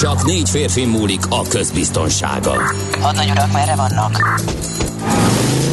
[0.00, 2.52] Csak négy férfi múlik a közbiztonsága.
[3.00, 4.40] Hadnagy urak, merre vannak?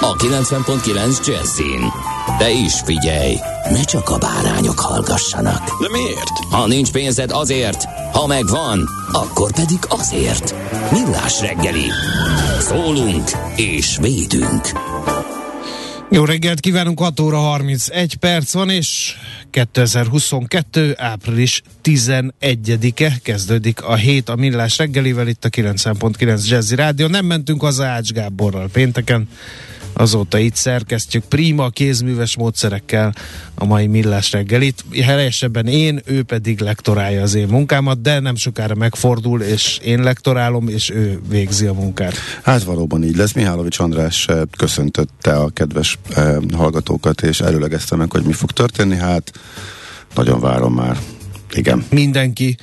[0.00, 1.92] a 90.9 Jazzin.
[2.38, 3.36] De is figyelj,
[3.70, 5.80] ne csak a bárányok hallgassanak.
[5.80, 6.38] De miért?
[6.50, 10.54] Ha nincs pénzed azért, ha megvan, akkor pedig azért.
[10.92, 11.86] Millás reggeli.
[12.58, 14.68] Szólunk és védünk.
[16.12, 19.14] Jó reggelt kívánunk, 6 óra 31 perc van, és
[19.50, 20.94] 2022.
[20.96, 27.06] április 11-e kezdődik a hét a Millás reggelivel itt a 90.9 Jazzy Rádió.
[27.06, 29.28] Nem mentünk az Ács Gáborral pénteken,
[30.00, 33.14] azóta itt szerkesztjük prima kézműves módszerekkel
[33.54, 34.84] a mai millás reggelit.
[35.02, 40.68] Helyesebben én, ő pedig lektorálja az én munkámat, de nem sokára megfordul, és én lektorálom,
[40.68, 42.14] és ő végzi a munkát.
[42.42, 43.32] Hát valóban így lesz.
[43.32, 48.96] Mihálovics András eh, köszöntötte a kedves eh, hallgatókat, és előlegezte meg, hogy mi fog történni.
[48.96, 49.32] Hát
[50.14, 50.98] nagyon várom már.
[51.52, 51.84] Igen.
[51.90, 52.56] Mindenki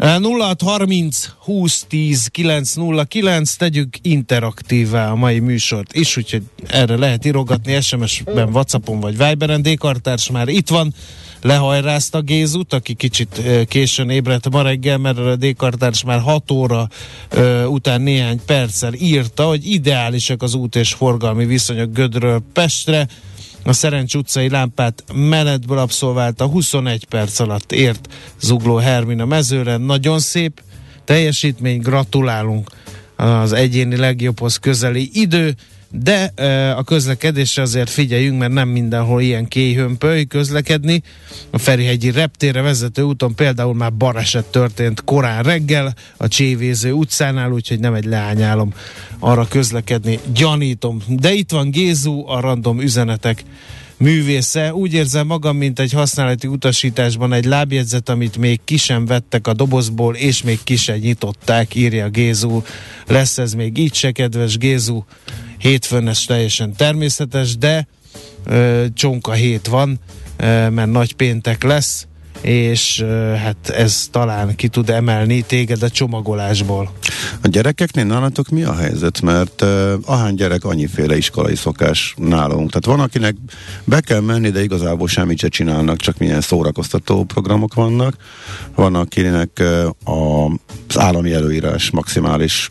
[0.00, 8.48] 0630 20 10 909 tegyük interaktívvá a mai műsort is, úgyhogy erre lehet írogatni SMS-ben,
[8.48, 9.62] Whatsappon vagy Viberen.
[9.62, 10.94] Dékartárs már itt van,
[11.42, 16.88] lehajrázta Gézut, aki kicsit későn ébredt ma reggel, mert a Dékartárs már 6 óra
[17.30, 23.08] ö, után néhány perccel írta, hogy ideálisak az út és forgalmi viszonyok Gödről Pestre,
[23.64, 28.08] a Szerencs utcai lámpát menetből abszolválta, 21 perc alatt ért
[28.40, 29.76] Zugló Hermina mezőre.
[29.76, 30.62] Nagyon szép
[31.04, 32.70] teljesítmény, gratulálunk
[33.16, 35.54] az egyéni legjobbhoz közeli idő,
[35.90, 36.32] de
[36.76, 41.02] a közlekedésre azért figyeljünk, mert nem mindenhol ilyen kéhömpöly közlekedni.
[41.50, 47.80] A Ferihegyi reptére vezető úton például már baleset történt korán reggel a Csévéző utcánál, úgyhogy
[47.80, 48.72] nem egy leányálom
[49.18, 50.98] arra közlekedni, gyanítom.
[51.08, 53.44] De itt van Gézu, a random üzenetek
[53.96, 54.74] művésze.
[54.74, 59.52] Úgy érzem magam, mint egy használati utasításban egy lábjegyzet, amit még ki sem vettek a
[59.52, 62.62] dobozból, és még ki sem nyitották, írja Gézu.
[63.06, 65.04] Lesz ez még így se, kedves Gézu.
[65.60, 67.86] Hétfőn ez teljesen természetes, de
[68.46, 70.00] ö, csonka hét van,
[70.36, 72.06] ö, mert nagy péntek lesz,
[72.40, 73.04] és
[73.36, 76.92] hát ez talán ki tud emelni téged a csomagolásból.
[77.42, 79.20] A gyerekeknél nálatok mi a helyzet?
[79.20, 82.70] Mert uh, ahány gyerek, annyiféle iskolai szokás nálunk.
[82.70, 83.34] Tehát van, akinek
[83.84, 88.16] be kell menni, de igazából semmit se csinálnak, csak milyen szórakoztató programok vannak.
[88.74, 90.44] Van, akinek uh, a,
[90.88, 92.70] az állami előírás maximális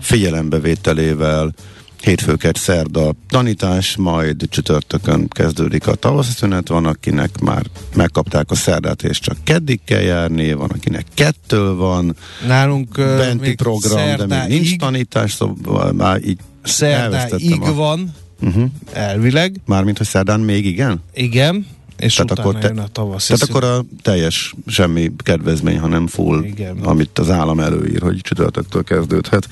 [0.00, 1.54] figyelembevételével
[2.02, 7.62] hétfőket szerda tanítás, majd csütörtökön kezdődik a tavaszi szünet, van akinek már
[7.94, 13.56] megkapták a szerdát, és csak keddig kell járni, van akinek kettő van, Nálunk benti még
[13.56, 17.74] program, de még nincs tanítás, szóval már így Szerdáig a...
[17.74, 18.70] van, uh-huh.
[18.92, 19.60] elvileg.
[19.66, 21.02] Mármint, hogy szerdán még igen?
[21.14, 21.66] Igen,
[21.96, 23.26] és tehát akkor te, a tavasz.
[23.26, 26.78] Tehát akkor a teljes semmi kedvezmény, hanem full, Igen.
[26.82, 29.48] amit az állam előír, hogy csütörtöktől kezdődhet.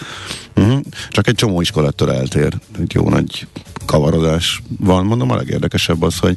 [0.57, 0.81] Uh-huh.
[1.09, 2.59] Csak egy csomó iskolettől eltér.
[2.81, 3.47] Egy jó nagy
[3.87, 5.07] kavarodás van.
[5.07, 6.37] Mondom, a legérdekesebb az, hogy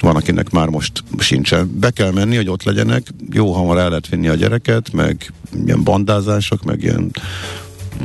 [0.00, 1.78] van, akinek már most sincsen.
[1.78, 3.06] Be kell menni, hogy ott legyenek.
[3.30, 5.32] Jó hamar el lehet vinni a gyereket, meg
[5.64, 7.10] ilyen bandázások, meg ilyen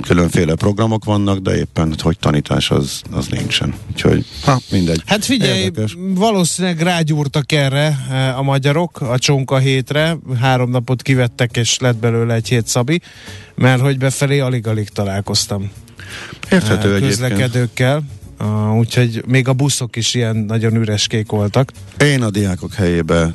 [0.01, 3.73] különféle programok vannak, de éppen, hogy tanítás az, az nincsen.
[3.91, 5.01] Úgyhogy, ha, mindegy.
[5.05, 5.95] Hát figyelj, Érdekes.
[5.97, 12.33] valószínűleg rágyúrtak erre eh, a magyarok a csonka hétre, három napot kivettek, és lett belőle
[12.33, 13.01] egy hét szabi,
[13.55, 15.71] mert hogy befelé alig-alig találkoztam.
[16.51, 18.03] Érthető eh, közlekedőkkel.
[18.39, 21.71] Uh, úgyhogy még a buszok is ilyen nagyon üreskék voltak.
[21.99, 23.33] Én a diákok helyébe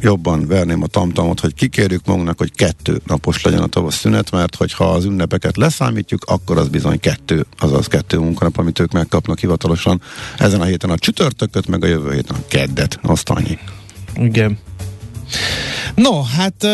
[0.00, 4.54] jobban verném a tamtamot, hogy kikérjük magunknak, hogy kettő napos legyen a tavasz szünet, mert
[4.54, 10.02] hogyha az ünnepeket leszámítjuk, akkor az bizony kettő, azaz kettő munkanap, amit ők megkapnak hivatalosan.
[10.38, 13.58] Ezen a héten a csütörtököt, meg a jövő héten a keddet, azt annyi.
[14.14, 14.58] Igen.
[15.94, 16.66] No, hát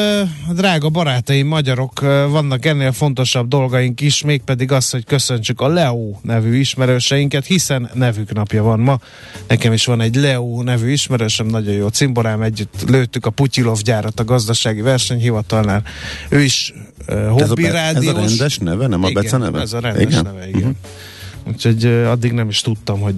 [0.55, 6.59] drága barátaim, magyarok, vannak ennél fontosabb dolgaink is, mégpedig az, hogy köszöntsük a Leo nevű
[6.59, 8.99] ismerőseinket, hiszen nevük napja van ma.
[9.49, 14.21] Nekem is van egy Leo nevű ismerősöm, nagyon jó cimborám, együtt lőttük a Putyilov gyárat
[14.21, 15.83] a gazdasági versenyhivatalnál.
[16.29, 16.73] Ő is
[17.09, 17.79] uh, hobbi ez a.
[17.79, 19.61] Ez a rendes neve, nem a igen, Bece neve?
[19.61, 20.23] ez a rendes igen?
[20.23, 20.61] neve, igen.
[20.61, 20.77] Uh-huh.
[21.47, 23.15] Úgyhogy uh, addig nem is tudtam, hogy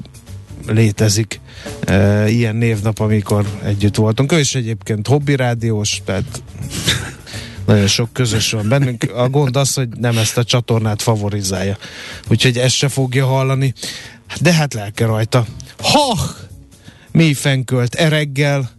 [0.67, 1.41] létezik
[1.85, 4.33] e, ilyen névnap, amikor együtt voltunk.
[4.33, 6.43] Ő is egyébként hobbi rádiós, tehát
[7.67, 9.13] nagyon sok közös van bennünk.
[9.15, 11.77] A gond az, hogy nem ezt a csatornát favorizálja.
[12.29, 13.73] Úgyhogy ezt se fogja hallani.
[14.41, 15.47] De hát lelke rajta.
[15.79, 16.19] Ha!
[17.13, 18.71] Mély fenkölt ereggel,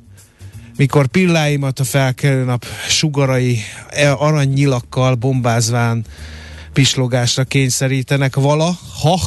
[0.78, 3.60] mikor pilláimat a felkelő nap sugarai
[3.90, 6.06] e, aranynyilakkal bombázván
[6.74, 9.20] pislogásra kényszerítenek vala, ha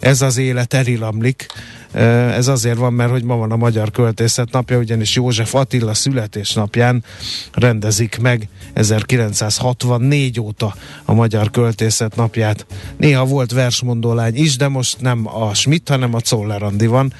[0.00, 1.46] ez az élet elilamlik.
[1.92, 7.04] Ez azért van, mert hogy ma van a Magyar Költészet napja, ugyanis József Attila születésnapján
[7.52, 10.74] rendezik meg 1964 óta
[11.04, 12.66] a Magyar Költészet napját.
[12.96, 17.12] Néha volt versmondó lány is, de most nem a Schmidt, hanem a Czoller van.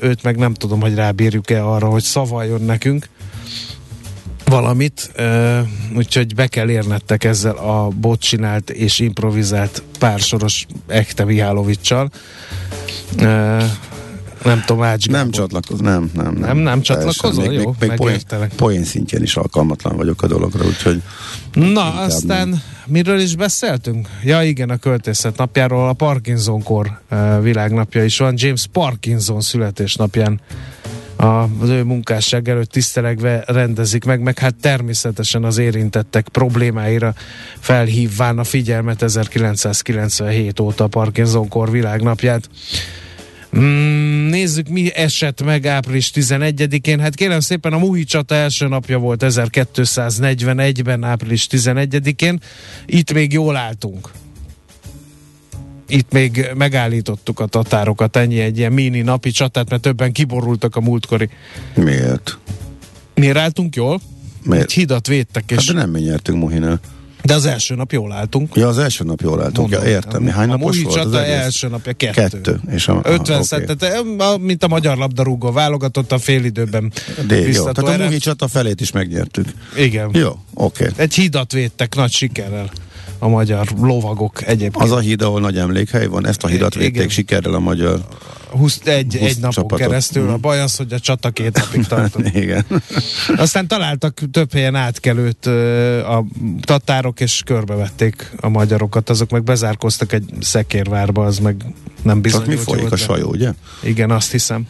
[0.00, 3.08] Őt meg nem tudom, hogy rábírjuk-e arra, hogy szavaljon nekünk
[4.52, 5.12] valamit,
[5.96, 12.10] úgyhogy be kell érnettek ezzel a botcsinált és improvizált pársoros Ekte Mihálovicsal.
[14.44, 16.34] Nem tudom, Ács Nem csatlakoz, nem, nem, nem.
[16.34, 17.46] Nem, nem csatlakozol?
[17.46, 18.20] Még, Jó, még, még poén,
[18.56, 21.02] poén szintjén is alkalmatlan vagyok a dologra, úgyhogy...
[21.52, 22.62] Na, aztán nem.
[22.86, 24.08] miről is beszéltünk?
[24.24, 28.34] Ja, igen, a költészet napjáról a Parkinson-kor uh, világnapja is van.
[28.36, 30.40] James Parkinson születésnapján
[31.22, 37.14] az ő munkásság előtt tisztelegve rendezik meg, meg hát természetesen az érintettek problémáira
[37.58, 42.48] felhívván a figyelmet 1997 óta a Parkinson-kor világnapját.
[43.56, 47.00] Mm, nézzük, mi esett meg április 11-én.
[47.00, 52.40] Hát kérem szépen, a Muhi csata első napja volt 1241-ben, április 11-én.
[52.86, 54.10] Itt még jól álltunk
[55.88, 60.80] itt még megállítottuk a tatárokat, ennyi egy ilyen mini napi csatát, mert többen kiborultak a
[60.80, 61.28] múltkori.
[61.74, 62.38] Miért?
[63.14, 64.00] Miért álltunk jól?
[64.42, 64.64] Miért?
[64.64, 65.50] Egy hidat védtek.
[65.50, 65.56] És...
[65.56, 66.80] Hát de nem mi nyertünk Muhinál.
[67.24, 68.54] De az első nap jól álltunk.
[68.54, 69.70] Ja, az első nap jól álltunk.
[69.70, 70.26] Mondom, ja, értem.
[70.26, 71.34] Hány a napos volt az egész?
[71.34, 72.20] első napja kettő.
[72.20, 72.60] Kettő.
[72.70, 73.76] És a, 50 aha, okay.
[73.76, 76.92] tehát, mint a magyar labdarúgó válogatott a fél időben.
[77.26, 79.48] De jó, tehát a Muhi csata felét is megnyertük.
[79.76, 80.10] Igen.
[80.12, 80.84] Jó, oké.
[80.84, 80.94] Okay.
[80.96, 82.70] Egy hidat védtek nagy sikerrel
[83.22, 84.84] a magyar lovagok egyébként.
[84.84, 88.00] Az a híd, ahol nagy emlékhely van, ezt a hidat védték sikerrel a magyar
[88.56, 89.78] 21 egy napon csapatot.
[89.78, 90.28] keresztül.
[90.28, 92.34] A baj az, hogy a csata két napig tartott.
[92.34, 92.64] Igen.
[93.36, 95.46] Aztán találtak több helyen átkelőt
[96.06, 96.24] a
[96.60, 99.10] tatárok, és körbevették a magyarokat.
[99.10, 101.64] Azok meg bezárkoztak egy szekérvárba, az meg
[102.02, 102.48] nem bizonyult.
[102.48, 103.52] mi folyik a sajó, ugye?
[103.82, 104.66] Igen, azt hiszem.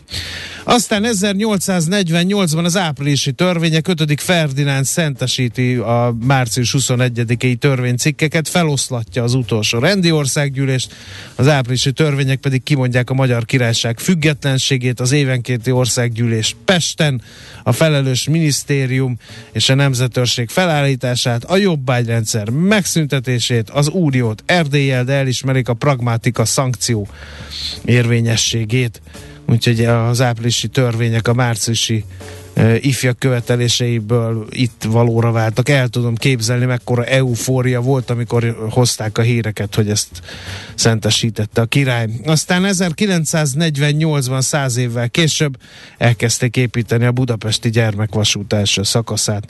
[0.65, 4.21] Aztán 1848-ban az áprilisi törvények 5.
[4.21, 10.95] Ferdinánd szentesíti a március 21-i törvénycikkeket, feloszlatja az utolsó rendi országgyűlést,
[11.35, 17.23] az áprilisi törvények pedig kimondják a magyar királyság függetlenségét, az évenkénti országgyűlés Pesten,
[17.63, 19.19] a felelős minisztérium
[19.53, 27.09] és a nemzetőrség felállítását, a jobbágyrendszer megszüntetését, az úriót Erdélyel, de elismerik a pragmatika szankció
[27.85, 29.01] érvényességét.
[29.47, 32.05] Úgyhogy az áprilisi törvények a márciusi
[32.81, 35.69] ifjak követeléseiből itt valóra váltak.
[35.69, 40.09] El tudom képzelni, mekkora eufória volt, amikor hozták a híreket, hogy ezt
[40.75, 42.09] szentesítette a király.
[42.25, 45.57] Aztán 1948-ban, száz évvel később
[45.99, 49.49] elkezdték építeni a budapesti gyermekvasút első szakaszát.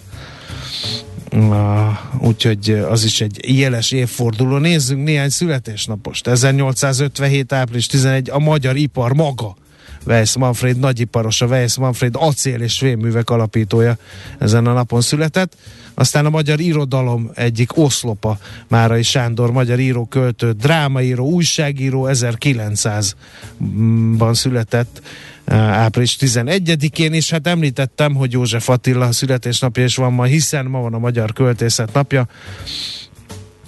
[1.32, 4.56] Uh, úgyhogy az is egy jeles évforduló.
[4.56, 6.26] Nézzünk néhány születésnapost.
[6.26, 7.52] 1857.
[7.52, 8.30] április 11.
[8.30, 9.56] a magyar ipar maga
[10.06, 13.96] Weiss Manfred nagyiparos, a Weiss Manfred acél és fémművek alapítója
[14.38, 15.56] ezen a napon született.
[15.94, 25.02] Aztán a magyar irodalom egyik oszlopa, Márai Sándor, magyar író, költő, drámaíró, újságíró, 1900-ban született
[25.44, 30.80] eh, április 11-én, és hát említettem, hogy József Attila születésnapja is van ma, hiszen ma
[30.80, 32.26] van a Magyar Költészet napja.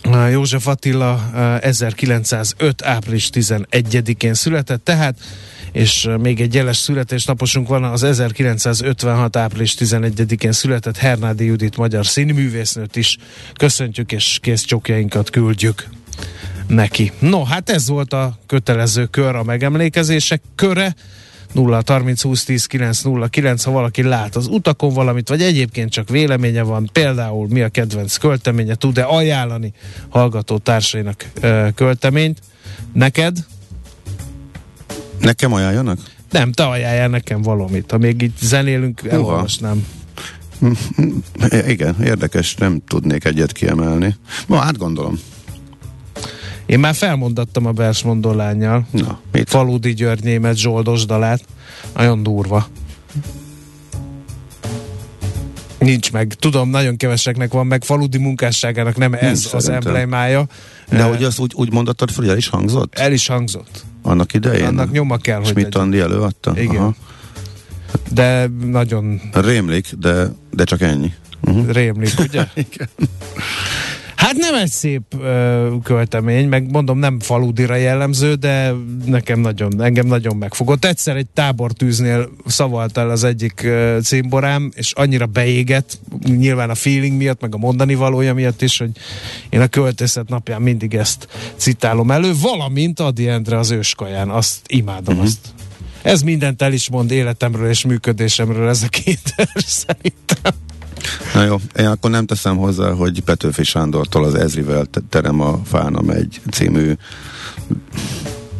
[0.03, 2.81] Eh, József Attila 1905.
[2.81, 5.17] Eh, április 11-én született, tehát
[5.75, 9.37] és még egy jeles születésnaposunk van, az 1956.
[9.37, 13.17] április 11-én született Hernádi Judit magyar színművésznőt is
[13.55, 15.89] köszöntjük, és kész csokjainkat küldjük
[16.67, 17.13] neki.
[17.19, 20.95] No, hát ez volt a kötelező kör, a megemlékezések köre.
[21.53, 25.91] 0 30 20 10 9 0 9, ha valaki lát az utakon valamit, vagy egyébként
[25.91, 29.73] csak véleménye van, például mi a kedvenc költeménye, tud-e ajánlani
[30.09, 32.41] hallgató társainak ö, költeményt.
[32.93, 33.37] Neked?
[35.25, 35.99] Nekem ajánljanak?
[36.31, 37.91] Nem, te ajánljál nekem valamit.
[37.91, 39.87] Ha még itt zenélünk, elolvasnám.
[41.67, 44.17] Igen, érdekes, nem tudnék egyet kiemelni.
[44.47, 45.19] Ma átgondolom.
[46.67, 48.87] Én már felmondattam a versmondó lányjal.
[48.91, 49.49] Na, mit?
[49.49, 51.45] Faludi György német zsoldos dalát.
[51.95, 52.67] Nagyon durva.
[55.85, 56.35] Nincs meg.
[56.39, 57.85] Tudom, nagyon keveseknek van meg.
[57.85, 60.47] Faludi munkásságának nem ez Nincs az emblémája.
[60.89, 62.99] De Eh, hogy azt úgy, úgy mondottad fel, hogy el is hangzott?
[62.99, 63.85] El is hangzott.
[64.03, 64.67] Annak idején?
[64.67, 65.71] Annak nyoma kell, hogy legyen.
[65.81, 66.53] Andi előadta?
[66.61, 66.97] Igen.
[68.13, 71.13] De nagyon Rémlik, de, de csak ennyi.
[71.41, 71.71] Uh-huh.
[71.71, 72.47] rémlik, ugye?
[74.25, 78.73] Hát nem egy szép ö, költemény, meg mondom, nem faludira jellemző, de
[79.05, 80.85] nekem nagyon, engem nagyon megfogott.
[80.85, 87.17] Egyszer egy tábortűznél szavalt el az egyik ö, címborám, és annyira beégett, nyilván a feeling
[87.17, 88.91] miatt, meg a mondani valója miatt is, hogy
[89.49, 95.15] én a költészet napján mindig ezt citálom elő, valamint Adi Endre az őskaján, azt imádom,
[95.15, 95.23] uh-huh.
[95.23, 95.55] azt
[96.03, 100.53] ez mindent el is mond életemről és működésemről ez a két szerintem.
[101.35, 105.61] Na jó, én akkor nem teszem hozzá, hogy Petőfi Sándortól az Ezrivel te- terem a
[105.65, 106.93] fána megy című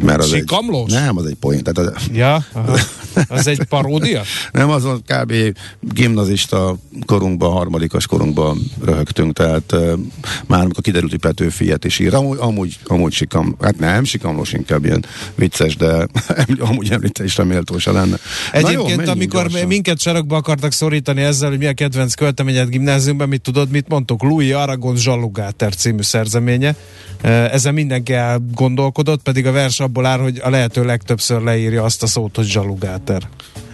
[0.05, 0.93] mert az Sikamlós?
[0.93, 1.63] egy, nem, az egy poén.
[1.63, 2.79] Tehát az, Ja, aha.
[3.29, 4.23] az egy paródia?
[4.53, 5.33] nem, azon kb.
[5.81, 9.93] gimnazista korunkban, harmadikos korunkban röhögtünk, tehát uh,
[10.47, 14.53] már amikor kiderült, hogy Petőfi ilyet is ír, amúgy, amúgy, amúgy sikam, hát nem, sikamlós
[14.53, 16.07] inkább ilyen vicces, de
[16.69, 18.17] amúgy említésre méltósa lenne.
[18.53, 19.69] Na jó, Egyébként, menjünk amikor gyorsan.
[19.69, 24.23] minket sarokba akartak szorítani ezzel, hogy mi a kedvenc költeményed gimnáziumban, mit tudod, mit mondtuk?
[24.23, 26.75] Louis Aragon Zsalugáter című szerzeménye.
[27.23, 32.07] Ezen mindenki elgondolkodott, pedig a vers abból áll, hogy a lehető legtöbbször leírja azt a
[32.07, 33.23] szót, hogy Zsalugáter.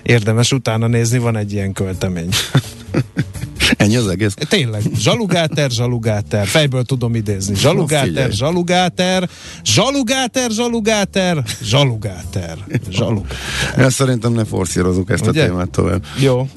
[0.03, 2.29] Érdemes utána nézni, van egy ilyen költemény.
[3.77, 4.35] Ennyi az egész.
[4.49, 7.55] Tényleg, zsalugáter, zsalugáter, fejből tudom idézni.
[7.55, 9.29] Zsalugáter, zsalugáter,
[9.65, 12.59] zsalugáter, zsalugáter, zsalugáter,
[12.91, 13.39] zsalugáter.
[13.77, 15.43] Ezt szerintem ne forszírozunk ezt Ugye?
[15.43, 16.05] a témát tovább.
[16.19, 16.49] Jó.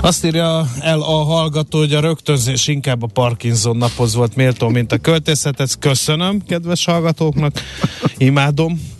[0.00, 4.92] Azt írja el a hallgató, hogy a rögtönzés inkább a Parkinson naphoz volt méltó, mint
[4.92, 5.60] a költészet.
[5.60, 7.60] Ezt köszönöm, kedves hallgatóknak.
[8.16, 8.94] Imádom.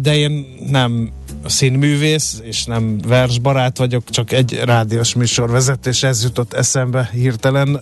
[0.00, 1.10] De én nem
[1.44, 7.80] színművész, és nem versbarát vagyok, csak egy rádiós műsorvezetés, ez jutott eszembe hirtelen,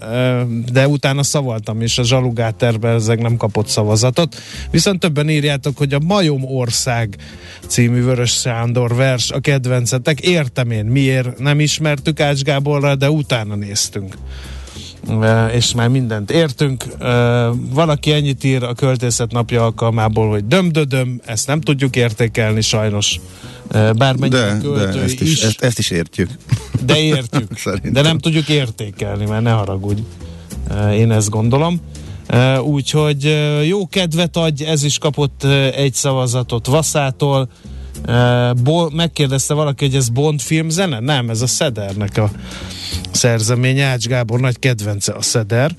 [0.73, 4.37] de utána szavaltam, és a Zsalugáterben ezek nem kapott szavazatot.
[4.71, 7.17] Viszont többen írjátok, hogy a Majom Ország
[7.67, 10.21] című Vörös Sándor vers a kedvencetek.
[10.21, 14.15] Értem én, miért nem ismertük Ács Gáborra, de utána néztünk.
[15.53, 16.85] És már mindent értünk.
[17.71, 23.21] Valaki ennyit ír a költészet napja alkalmából, hogy dömdödöm, ezt nem tudjuk értékelni sajnos.
[23.97, 26.31] Bármennyire De, de ezt is, ezt, ezt is értjük.
[26.85, 27.51] de értjük.
[27.93, 30.01] De nem tudjuk értékelni, mert ne haragudj.
[30.93, 31.81] Én ezt gondolom.
[32.63, 35.45] Úgyhogy jó kedvet adj, ez is kapott
[35.75, 37.49] egy szavazatot Vaszától.
[38.63, 41.01] Bo- megkérdezte valaki, hogy ez Bond filmzene?
[41.01, 42.31] Nem, ez a Szedernek a
[43.11, 43.85] szerzeménye.
[43.85, 45.75] Ács Gábor nagy kedvence a Szeder.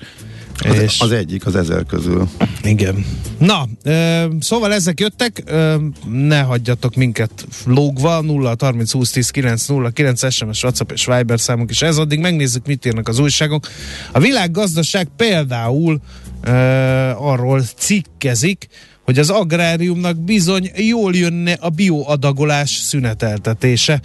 [0.68, 2.28] Az, és az egyik az ezer közül.
[2.62, 3.04] igen.
[3.38, 5.76] Na, ö, szóval ezek jöttek, ö,
[6.10, 7.30] ne hagyjatok minket
[7.64, 11.96] lógva, 0 30 20 10 9 0 9 SMS, WhatsApp és Viber számunk is ez,
[11.96, 13.66] addig megnézzük, mit írnak az újságok.
[14.12, 16.00] A világgazdaság például
[16.44, 16.50] ö,
[17.16, 18.68] arról cikkezik,
[19.08, 24.00] hogy az agráriumnak bizony jól jönne a bioadagolás szüneteltetése.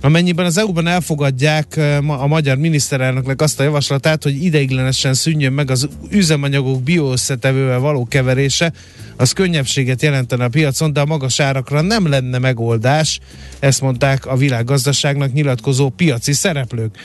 [0.00, 5.70] Amennyiben az EU-ban elfogadják eh, a magyar miniszterelnöknek azt a javaslatát, hogy ideiglenesen szűnjön meg
[5.70, 8.72] az üzemanyagok bioösszetevővel való keverése,
[9.16, 13.20] az könnyebbséget jelentene a piacon, de a magas árakra nem lenne megoldás,
[13.58, 16.98] ezt mondták a világgazdaságnak nyilatkozó piaci szereplők.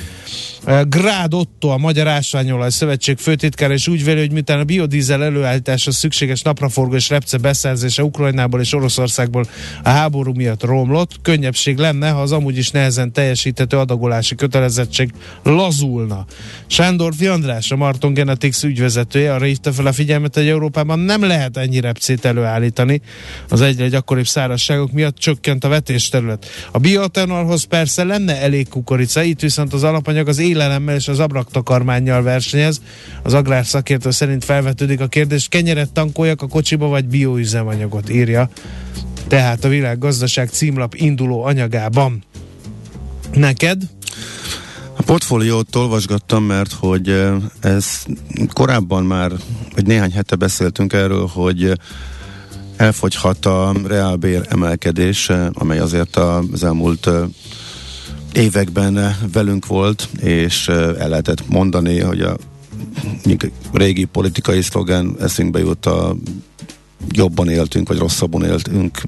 [0.65, 5.23] Eh, Grád Otto, a Magyar Ásványolaj Szövetség főtitkára is úgy véli, hogy miután a biodízel
[5.23, 9.45] előállítása szükséges napraforgó és repce beszerzése Ukrajnából és Oroszországból
[9.83, 15.11] a háború miatt romlott, könnyebbség lenne, ha az amúgy is nehezen teljesíthető adagolási kötelezettség
[15.43, 16.25] lazulna.
[16.67, 21.57] Sándor András, a Marton Genetics ügyvezetője arra hívta fel a figyelmet, hogy Európában nem lehet
[21.57, 23.01] ennyi repcét előállítani.
[23.49, 26.45] Az egyre gyakoribb szárazságok miatt csökkent a vetésterület.
[26.71, 32.23] A bioetanolhoz persze lenne elég kukorica, itt viszont az alapanyag az élelemmel és az abraktakarmánnyal
[32.23, 32.81] versenyez.
[33.23, 38.49] Az agrárszakértő szerint felvetődik a kérdés, kenyeret tankoljak a kocsiba, vagy bioüzemanyagot írja.
[39.27, 42.23] Tehát a világgazdaság címlap induló anyagában.
[43.33, 43.81] Neked?
[44.97, 48.03] A portfóliót olvasgattam, mert hogy eh, ez
[48.53, 49.31] korábban már,
[49.75, 51.79] vagy néhány hete beszéltünk erről, hogy
[52.75, 57.23] elfogyhat a reálbér emelkedés, amely azért az elmúlt eh,
[58.33, 62.37] években eh, velünk volt, és el lehetett mondani, hogy a
[63.73, 66.15] régi politikai szlogen eszünkbe jut a
[67.09, 69.01] jobban éltünk, vagy rosszabban éltünk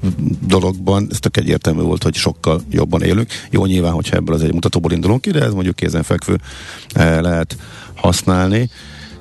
[0.46, 3.30] dologban, ez tök egyértelmű volt, hogy sokkal jobban élünk.
[3.50, 6.40] Jó, nyilván, hogyha ebből az egy mutatóból indulunk ki, de ez mondjuk kézenfekvő
[6.94, 7.56] lehet
[7.94, 8.70] használni.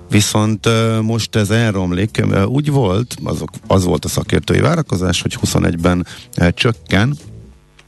[0.09, 0.67] Viszont
[1.01, 2.23] most ez elromlik.
[2.45, 6.05] Úgy volt, azok, az volt a szakértői várakozás, hogy 21-ben
[6.53, 7.17] csökken,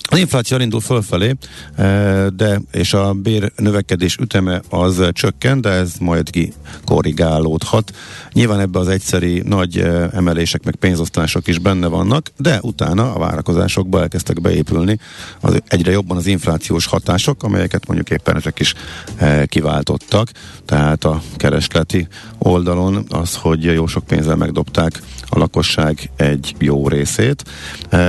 [0.10, 1.36] az infláció indul fölfelé,
[1.76, 6.54] eh, de és a bér növekedés üteme az csökken, de ez majd ki
[6.86, 7.92] korrigálódhat.
[8.34, 13.20] Nyilván ebbe az egyszeri nagy eh, emelések meg pénzosztások is benne vannak, de utána a
[13.20, 15.00] várakozásokba elkezdtek beépülni
[15.40, 18.74] az egyre jobban az inflációs hatások, amelyeket mondjuk éppen ezek is
[19.16, 20.30] eh, kiváltottak.
[20.66, 22.08] Tehát a keresleti
[22.38, 27.44] oldalon az, hogy jó sok pénzzel megdobták a lakosság egy jó részét.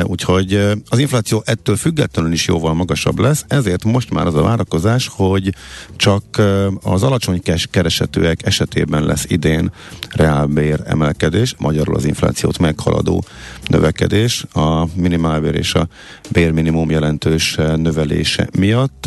[0.03, 0.55] Úgyhogy
[0.89, 5.55] az infláció ettől függetlenül is jóval magasabb lesz, ezért most már az a várakozás, hogy
[5.97, 6.43] csak
[6.83, 7.41] az alacsony
[7.71, 9.71] keresetőek esetében lesz idén
[10.11, 13.25] reálbér emelkedés, magyarul az inflációt meghaladó
[13.67, 15.89] növekedés, a minimálbér és a
[16.31, 19.07] bérminimum jelentős növelése miatt.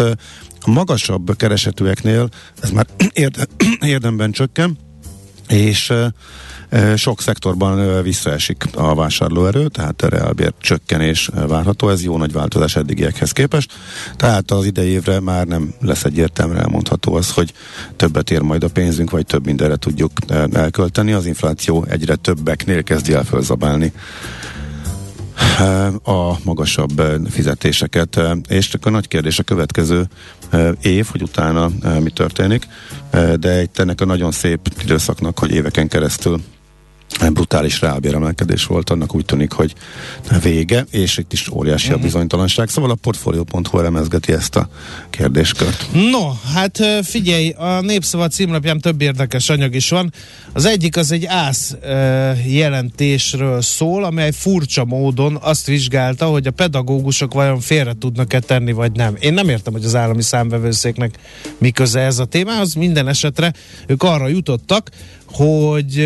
[0.62, 2.30] A magasabb keresetőeknél
[2.62, 2.86] ez már
[3.96, 4.78] érdemben csökken,
[5.50, 5.94] és
[6.96, 13.74] sok szektorban visszaesik a vásárlóerő, tehát reálbér csökkenés várható, ez jó nagy változás eddigiekhez képest.
[14.16, 17.54] Tehát az idei évre már nem lesz egyértelműen elmondható az, hogy
[17.96, 20.12] többet ér majd a pénzünk, vagy több mindenre tudjuk
[20.54, 21.12] elkölteni.
[21.12, 23.94] Az infláció egyre többeknél kezdi el fölzabálni
[26.04, 28.20] a magasabb fizetéseket.
[28.48, 30.08] És csak a nagy kérdés a következő
[30.82, 31.70] év, hogy utána
[32.00, 32.68] mi történik,
[33.40, 36.42] de egy ennek a nagyon szép időszaknak, hogy éveken keresztül
[37.34, 39.74] brutális reálbéremelkedés volt, annak úgy tűnik, hogy
[40.42, 41.94] vége, és itt is óriási uh-huh.
[41.94, 42.06] a mhm.
[42.06, 42.70] bizonytalanság.
[42.70, 44.70] Szóval a Portfolio.hu elemezgeti ezt a
[45.10, 45.88] kérdéskört.
[45.94, 50.14] No, hát figyelj, a Népszava címlapján több érdekes anyag is van.
[50.54, 51.76] Az egyik az egy ász
[52.46, 58.92] jelentésről szól, amely furcsa módon azt vizsgálta, hogy a pedagógusok vajon félre tudnak-e tenni, vagy
[58.92, 59.16] nem.
[59.20, 61.20] Én nem értem, hogy az állami számvevőszéknek
[61.58, 62.74] mi köze ez a témához.
[62.74, 63.54] Minden esetre
[63.88, 64.90] ők arra jutottak,
[65.32, 66.00] hogy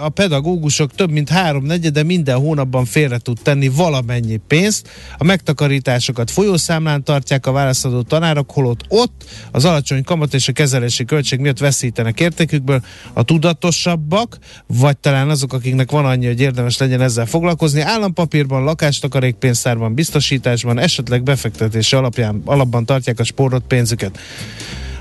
[0.00, 6.30] a pedagógusok több mint három negyede minden hónapban félre tud tenni valamennyi pénzt, a megtakarításokat
[6.30, 11.58] folyószámlán tartják a válaszadó tanárok, holott ott az alacsony kamat és a kezelési költség miatt
[11.58, 17.80] veszítenek értékükből a tudatosabbak, vagy talán azok, akiknek van annyi, hogy érdemes legyen ezzel foglalkozni,
[17.80, 24.18] állampapírban, lakástakarékpénztárban, biztosításban, esetleg befektetési alapján, alapban tartják a spórot pénzüket.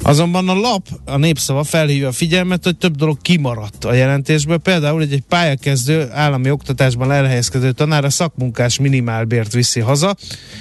[0.08, 4.58] Azonban a lap, a népszava felhívja a figyelmet, hogy több dolog kimaradt a jelentésből.
[4.58, 10.16] Például, hogy egy pályakezdő állami oktatásban elhelyezkedő tanár a szakmunkás minimálbért viszi haza,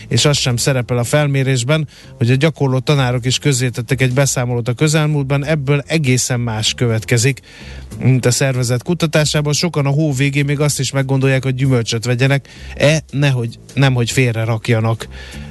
[0.09, 4.73] és az sem szerepel a felmérésben, hogy a gyakorló tanárok is közzétettek egy beszámolót a
[4.73, 7.41] közelmúltban, ebből egészen más következik,
[7.99, 9.53] mint a szervezet kutatásában.
[9.53, 14.45] Sokan a hó végén még azt is meggondolják, hogy gyümölcsöt vegyenek, e nehogy, nemhogy félre
[14.45, 15.09] rakjanak,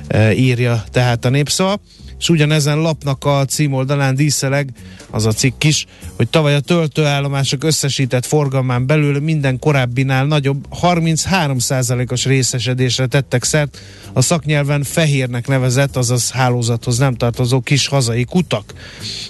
[0.08, 1.80] e, írja tehát a népszava
[2.24, 4.70] és ugyanezen lapnak a címoldalán díszeleg
[5.10, 12.26] az a cikk is, hogy tavaly a töltőállomások összesített forgalmán belül minden korábbinál nagyobb 33%-os
[12.26, 13.78] részesedésre tettek szert
[14.14, 18.74] a szaknyelven fehérnek nevezett, azaz hálózathoz nem tartozó kis hazai kutak.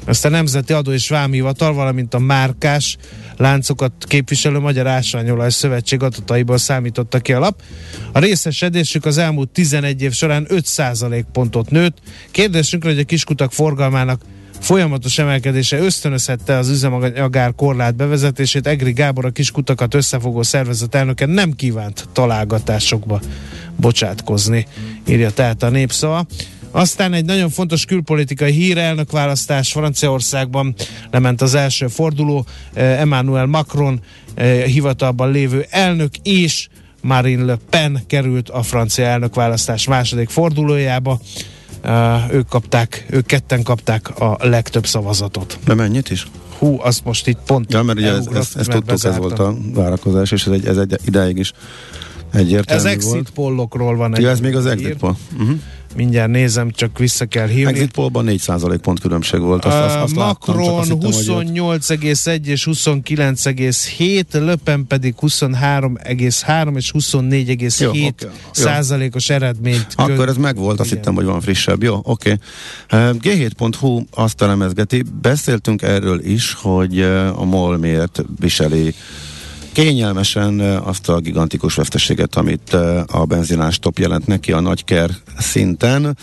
[0.05, 2.97] Ezt a Nemzeti Adó és Vámhivatal, valamint a márkás
[3.37, 7.61] láncokat képviselő Magyar Ásványolaj Szövetség adataiból számította ki a lap.
[8.11, 11.97] A részesedésük az elmúlt 11 év során 5% pontot nőtt.
[12.31, 14.21] Kérdésünkre, hogy a kiskutak forgalmának
[14.63, 18.67] folyamatos emelkedése ösztönözhette az üzemagár korlát bevezetését.
[18.67, 23.21] Egri Gábor a kiskutakat összefogó szervezet elnöke nem kívánt találgatásokba
[23.75, 24.67] bocsátkozni,
[25.07, 26.25] írja tehát a népszava.
[26.75, 30.75] Aztán egy nagyon fontos külpolitikai hír, elnökválasztás Franciaországban
[31.11, 32.45] lement az első forduló.
[32.73, 34.01] Eh, Emmanuel Macron
[34.33, 36.67] eh, hivatalban lévő elnök és
[37.01, 41.19] Marine Le Pen került a francia elnökválasztás második fordulójába.
[41.85, 45.59] Uh, ők kapták, ők ketten kapták a legtöbb szavazatot.
[45.65, 46.27] De mennyit is?
[46.57, 49.55] Hú, azt most itt pont Ja, mert ugye ezt, ezt, ezt tudtuk, ez volt a
[49.73, 51.51] várakozás, és ez egy, ez egy ideig is
[52.33, 53.29] egyértelmű Ez exit volt.
[53.29, 54.21] pollokról van egy.
[54.21, 55.15] Ja, ez még az exit poll.
[55.33, 55.59] Uh-huh.
[55.95, 57.71] Mindjárt nézem, csak vissza kell hívni.
[57.71, 58.41] Exit pollban 4
[58.81, 59.65] pont különbség volt.
[59.65, 68.11] Azt, azt, azt Macron 28,1 és 29,7, Löpen pedig 23,3 és 24,7 okay,
[68.51, 69.87] százalékos eredményt.
[69.95, 71.83] Akkor ez megvolt, azt hittem, hogy van frissebb.
[71.83, 72.35] Jó, oké.
[72.91, 73.17] Okay.
[73.21, 75.03] G7.hu azt elemezgeti.
[75.21, 77.01] Beszéltünk erről is, hogy
[77.35, 78.93] a MOL miért viseli
[79.73, 82.73] kényelmesen azt a gigantikus veszteséget, amit
[83.07, 86.17] a benzinás top jelent neki a nagyker szinten.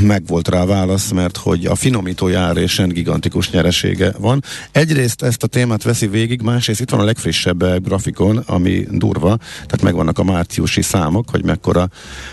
[0.00, 4.42] Meg volt rá válasz, mert hogy a finomító járésen gigantikus nyeresége van.
[4.72, 9.82] Egyrészt ezt a témát veszi végig, másrészt itt van a legfrissebb grafikon, ami durva, tehát
[9.82, 11.88] megvannak a márciusi számok, hogy mekkora.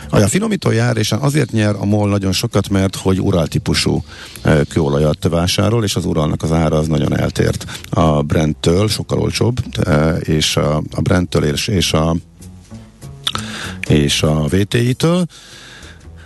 [0.09, 4.03] A finomító járésen azért nyer a MOL nagyon sokat, mert hogy Ural típusú
[4.67, 9.59] kőolajat vásárol, és az Uralnak az ára az nagyon eltért a Brenttől, sokkal olcsóbb,
[10.19, 12.15] és a, a Brenttől és, és a
[13.87, 15.25] és a VTI-től,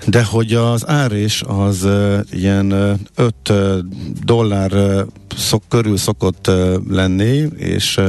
[0.07, 1.87] de hogy az árés az
[2.31, 3.77] ilyen uh, 5 uh,
[4.23, 5.05] dollár
[5.37, 6.51] szok, körül szokott
[6.89, 7.99] lenni, és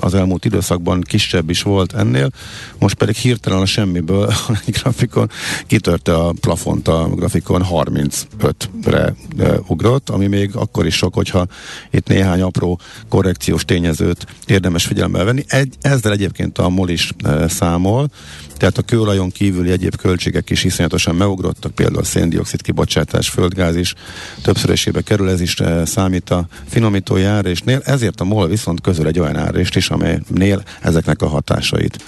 [0.00, 2.30] az elmúlt időszakban kisebb is volt ennél,
[2.78, 4.32] most pedig hirtelen a semmiből
[4.66, 5.30] egy grafikon
[5.66, 11.46] kitörte a plafont a grafikon 35-re uh, ugrott, ami még akkor is sok, hogyha
[11.90, 15.44] itt néhány apró korrekciós tényezőt érdemes figyelembe venni.
[15.48, 17.12] Egy, ezzel egyébként a MOL is
[17.48, 18.08] számol,
[18.56, 23.94] tehát a kőolajon kívüli egyéb költségek is iszonyatosan megugrottak, például a széndiokszid kibocsátás, földgáz is
[24.42, 29.36] többszörösébe kerül, ez is számít a finomító járésnél, ezért a MOL viszont közül egy olyan
[29.36, 31.98] árést is, amelynél ezeknek a hatásait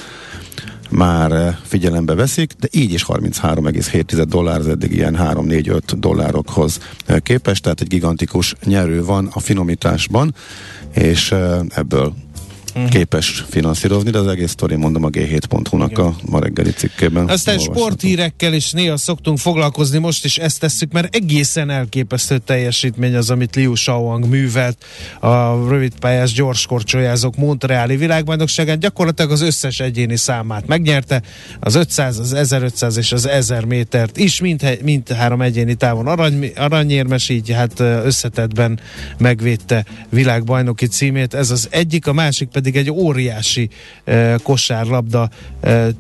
[0.91, 7.19] már eh, figyelembe veszik, de így is 33,7 dollár, az eddig ilyen 3-4-5 dollárokhoz eh,
[7.19, 10.35] képest, tehát egy gigantikus nyerő van a finomításban,
[10.95, 11.35] és
[11.69, 12.15] ebből
[12.79, 12.93] uh-huh.
[12.93, 17.29] képes finanszírozni, de az egész sztori mondom a G7.hu-nak a ma reggeli cikkében.
[17.29, 23.31] Aztán sporthírekkel is néha szoktunk foglalkozni, most is ezt tesszük, mert egészen elképesztő teljesítmény az,
[23.31, 24.85] amit Liu Shaoang művelt
[25.21, 31.23] a rövidpályás gyorskorcsolyázók Montreali világbajnokságán, gyakorlatilag az összes egyéni számát megnyerte,
[31.61, 36.53] az 500, az 1500 és az 1000 métert is, mind, mind három egyéni távon arany,
[36.57, 38.81] aranyérmes, így hát összetetben
[39.19, 41.35] megvédte világbajnoki címét.
[41.35, 43.69] Ez az egyik, a másik pedig egy óriási
[44.43, 45.31] kosárlabda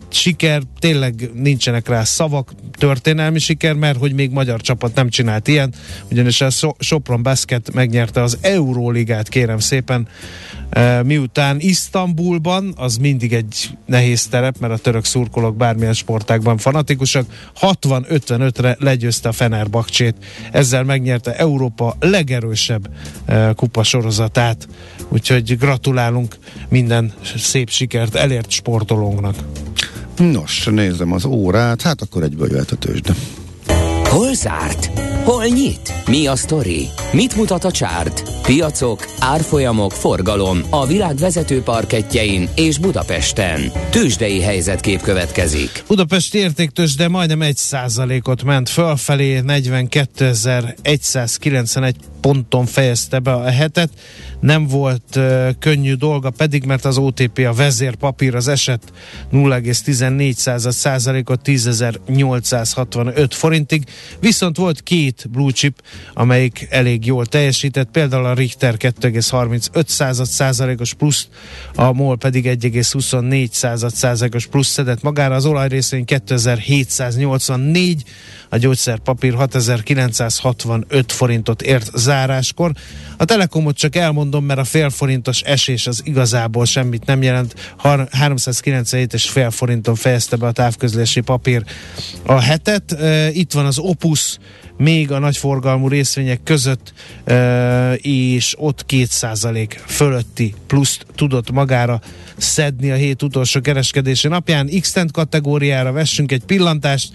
[0.09, 5.75] siker, tényleg nincsenek rá szavak, történelmi siker, mert hogy még magyar csapat nem csinált ilyen,
[6.11, 10.09] ugyanis a Sopron Basket megnyerte az Euróligát, kérem szépen,
[11.03, 17.27] miután Isztambulban, az mindig egy nehéz terep, mert a török szurkolók bármilyen sportákban fanatikusak,
[17.61, 20.15] 60-55-re legyőzte a Fenerbahcsét,
[20.53, 22.91] ezzel megnyerte Európa legerősebb
[23.29, 24.69] uh, kupasorozatát,
[25.09, 26.37] úgyhogy gratulálunk
[26.69, 29.35] minden szép sikert elért sportolónknak.
[30.17, 33.15] Nos, nézem az órát, hát akkor egyből jöhet a tőzsde.
[34.09, 34.91] Hol zárt?
[35.25, 35.93] Hol nyit?
[36.07, 36.89] Mi a sztori?
[37.13, 38.23] Mit mutat a csárt?
[38.43, 43.61] Piacok, árfolyamok, forgalom a világ vezető parketjein és Budapesten.
[43.91, 45.85] Tőzsdei helyzetkép következik.
[45.87, 47.59] Budapest értéktőzsde majdnem 1
[48.23, 53.91] ot ment fölfelé, 42.191 ponton fejezte be a hetet.
[54.41, 58.93] Nem volt uh, könnyű dolga pedig, mert az OTP a vezérpapír az eset
[59.33, 63.85] 0,14 százalékot 10.865 forintig,
[64.21, 71.29] viszont volt két blue chip, amelyik elég jól teljesített, például a Richter 2,35 százalékos plusz,
[71.75, 78.05] a MOL pedig 1,24 százalékos plusz szedett magára, az olajrészvény 2784,
[78.49, 82.73] a gyógyszerpapír 6965 forintot ért záráskor.
[83.17, 83.97] A Telekomot csak
[84.29, 87.75] elmondom, mert a fél forintos esés az igazából semmit nem jelent.
[88.11, 91.63] 397 és fél forinton fejezte be a távközlési papír
[92.27, 92.97] a hetet.
[93.33, 94.39] Itt van az Opus,
[94.77, 96.93] még a nagyforgalmú részvények között,
[97.97, 102.01] és ott 2% fölötti pluszt tudott magára
[102.37, 104.71] szedni a hét utolsó kereskedési napján.
[104.81, 107.13] x kategóriára vessünk egy pillantást,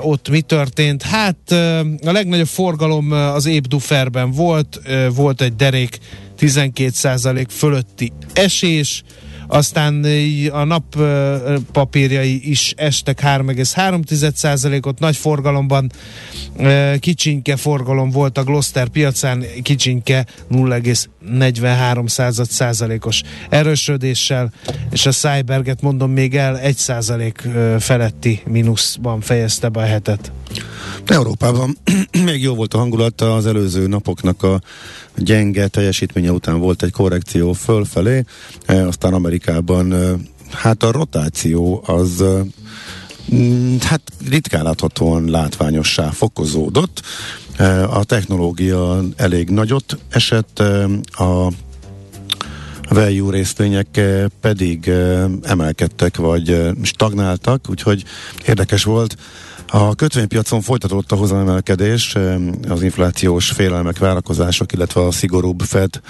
[0.00, 1.02] ott mi történt?
[1.02, 1.50] Hát
[2.04, 4.80] a legnagyobb forgalom az Ébduferben volt,
[5.14, 5.98] volt egy derék
[6.38, 9.02] 12% fölötti esés,
[9.46, 10.06] aztán
[10.50, 10.96] a nap
[11.72, 15.92] papírjai is estek 3,3%-ot, nagy forgalomban
[16.98, 20.26] kicsinke forgalom volt a Gloster piacán, kicsinke
[21.28, 24.52] 0,43 százalékos erősödéssel,
[24.90, 30.32] és a Cyberget mondom még el 1 százalék feletti mínuszban fejezte be a hetet.
[31.06, 31.78] Európában
[32.24, 34.60] még jó volt a hangulat, az előző napoknak a
[35.16, 38.24] gyenge teljesítménye után volt egy korrekció fölfelé,
[38.66, 39.94] e, aztán Amerikában
[40.50, 42.24] hát a rotáció az
[43.80, 47.02] hát ritkán láthatóan látványossá fokozódott.
[47.90, 50.58] A technológia elég nagyot esett,
[51.10, 51.48] a
[52.88, 54.00] value részvények
[54.40, 54.90] pedig
[55.42, 58.04] emelkedtek, vagy stagnáltak, úgyhogy
[58.46, 59.16] érdekes volt
[59.74, 62.16] a kötvénypiacon folytatódott a hozamemelkedés,
[62.68, 66.00] az inflációs félelmek, várakozások, illetve a szigorúbb Fed,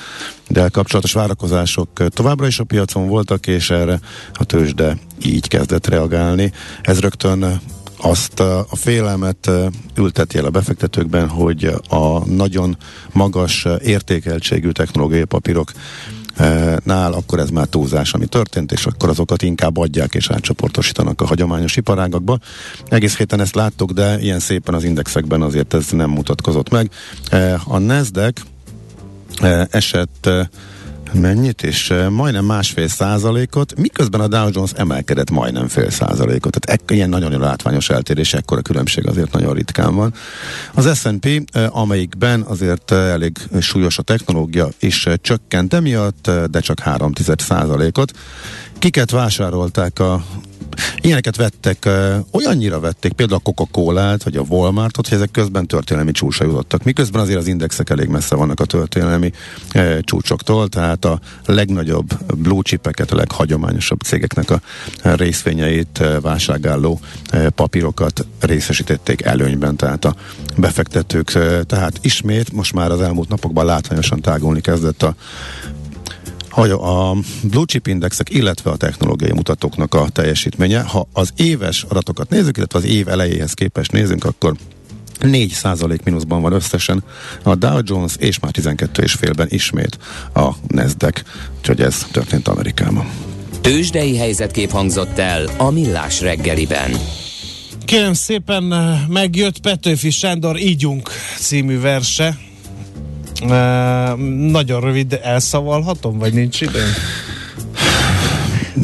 [0.48, 4.00] de kapcsolatos várakozások továbbra is a piacon voltak, és erre
[4.32, 6.52] a tőzsde így kezdett reagálni.
[6.82, 7.60] Ez rögtön
[8.02, 9.50] azt a félelmet
[9.96, 12.76] ülteti el a befektetőkben, hogy a nagyon
[13.12, 15.72] magas értékeltségű technológiai papírok
[16.84, 21.26] nál, akkor ez már túlzás, ami történt, és akkor azokat inkább adják és átcsoportosítanak a
[21.26, 22.38] hagyományos iparágakba.
[22.88, 26.90] Egész héten ezt láttuk, de ilyen szépen az indexekben azért ez nem mutatkozott meg.
[27.64, 28.40] A Nasdaq
[29.70, 30.30] esett
[31.14, 36.60] mennyit, és majdnem másfél százalékot, miközben a Dow Jones emelkedett majdnem fél százalékot.
[36.60, 40.14] Tehát ek, ilyen nagyon látványos eltérés, ekkora különbség azért nagyon ritkán van.
[40.74, 48.12] Az S&P, amelyikben azért elég súlyos a technológia, és csökkent emiatt, de csak 3 százalékot.
[48.78, 50.24] Kiket vásárolták a
[51.00, 51.88] Ilyeneket vettek,
[52.30, 56.84] olyannyira vették, például a Coca-Colát, vagy a Walmartot, hogy ezek közben történelmi csúcsra jutottak.
[56.84, 59.32] Miközben azért az indexek elég messze vannak a történelmi
[60.00, 64.60] csúcsoktól, tehát a legnagyobb blue chipeket, a leghagyományosabb cégeknek a
[65.02, 67.00] részvényeit, válságálló
[67.54, 70.14] papírokat részesítették előnyben, tehát a
[70.56, 71.30] befektetők,
[71.66, 75.14] tehát ismét most már az elmúlt napokban látványosan tágulni kezdett a
[76.54, 82.56] a blue chip indexek, illetve a technológiai mutatóknak a teljesítménye, ha az éves adatokat nézzük,
[82.56, 84.54] illetve az év elejéhez képest nézzünk, akkor
[85.20, 87.04] 4 százalék mínuszban van összesen
[87.42, 89.98] a Dow Jones, és már 12 és félben ismét
[90.34, 91.22] a Nasdaq,
[91.58, 93.10] úgyhogy ez történt Amerikában.
[93.60, 96.90] Tőzsdei helyzetkép hangzott el a Millás reggeliben.
[97.84, 98.64] Kérem szépen,
[99.08, 102.38] megjött Petőfi Sándor Ígyunk című verse,
[104.50, 106.82] nagyon rövid, de elszavalhatom, vagy nincs idő?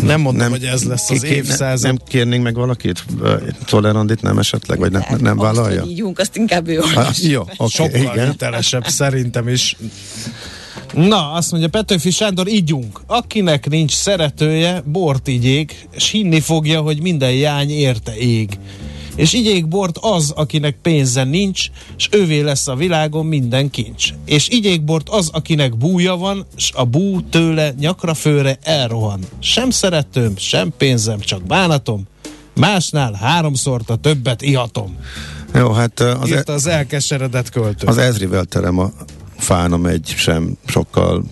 [0.03, 1.83] Nem mondom, nem, hogy ez lesz az évszázad.
[1.87, 3.05] Nem, nem kérnénk meg valakit?
[3.65, 4.79] Tolerandit nem esetleg?
[4.79, 5.81] Vagy nem, nem, nem vállalja?
[5.83, 8.31] Azt, ígyunk, azt inkább ő ha, Jó, okay, Sokkal igen.
[8.31, 9.77] hitelesebb szerintem is.
[10.95, 13.01] Na, azt mondja Petőfi Sándor, ígyunk.
[13.07, 18.59] Akinek nincs szeretője, bort igyék, és hinni fogja, hogy minden jány érte ég
[19.19, 24.09] és igyék bort az, akinek pénze nincs, és ővé lesz a világon minden kincs.
[24.25, 29.21] És igyék bort az, akinek búja van, és a bú tőle nyakra főre elrohan.
[29.39, 32.03] Sem szeretőm, sem pénzem, csak bánatom,
[32.55, 34.97] másnál háromszor a többet ihatom.
[35.55, 37.87] Jó, hát az, Írta az elkeseredett költő.
[37.87, 38.93] Az ezrivel terem a
[39.37, 41.25] fánom egy sem sokkal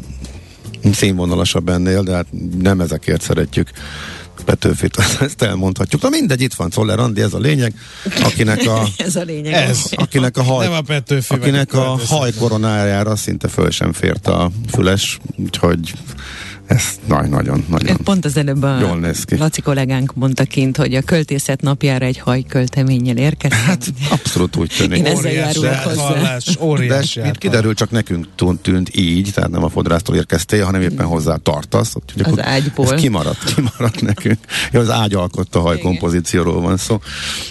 [0.92, 2.27] színvonalasabb ennél, de hát
[2.59, 3.70] nem ezekért szeretjük
[4.44, 6.03] Petőfit, ezt elmondhatjuk.
[6.03, 7.75] Na mindegy, itt van Czoller Andi, ez a lényeg,
[8.22, 9.53] akinek a, ez a lényeg.
[9.53, 14.27] Ez, akinek a haj, nem a Petőfi akinek a haj koronájára szinte föl sem fért
[14.27, 15.92] a füles, úgyhogy
[16.67, 19.37] ez nagy, nagyon, nagyon Pont az előbb a jól néz ki.
[19.37, 23.65] Laci kollégánk mondta kint, hogy a költészet napjára egy hajkölteménnyel érkeztem.
[23.65, 24.99] Hát abszolút úgy tűnik.
[24.99, 26.03] Én ezzel járulok hozzá.
[26.59, 28.27] Hallás, De kiderül, csak nekünk
[28.63, 31.95] tűnt így, tehát nem a fodrásztól érkeztél, hanem éppen hozzá tartasz.
[31.95, 32.93] Úgyhogy az ágyból.
[32.93, 34.39] Ez kimaradt, kimaradt nekünk.
[34.73, 37.01] Ja, az ágy alkotta a hajkompozícióról van szó.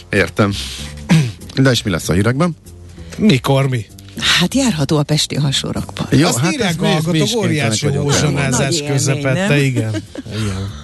[0.09, 0.53] Értem.
[1.55, 2.55] De és mi lesz a hírekben?
[3.17, 3.85] Mikor mi?
[4.19, 6.07] Hát járható a Pesti hasonrakban.
[6.11, 9.89] Jó, Azt hát írják a hallgatók, óriási hózsonázás közepette, igen.
[10.35, 10.83] igen.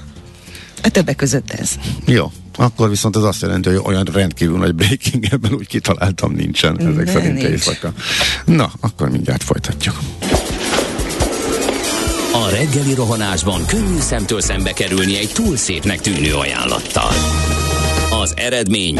[0.84, 1.72] A többek között ez.
[2.06, 6.80] Jó, akkor viszont ez azt jelenti, hogy olyan rendkívül nagy breaking ebben úgy kitaláltam nincsen,
[6.80, 7.48] ezek De szerint nincs.
[7.50, 7.94] éjszaka.
[8.46, 10.00] Na, akkor mindjárt folytatjuk.
[12.34, 17.12] A reggeli rohanásban könnyű szemtől szembe kerülni egy túl szépnek tűnő ajánlattal.
[18.22, 19.00] Az eredmény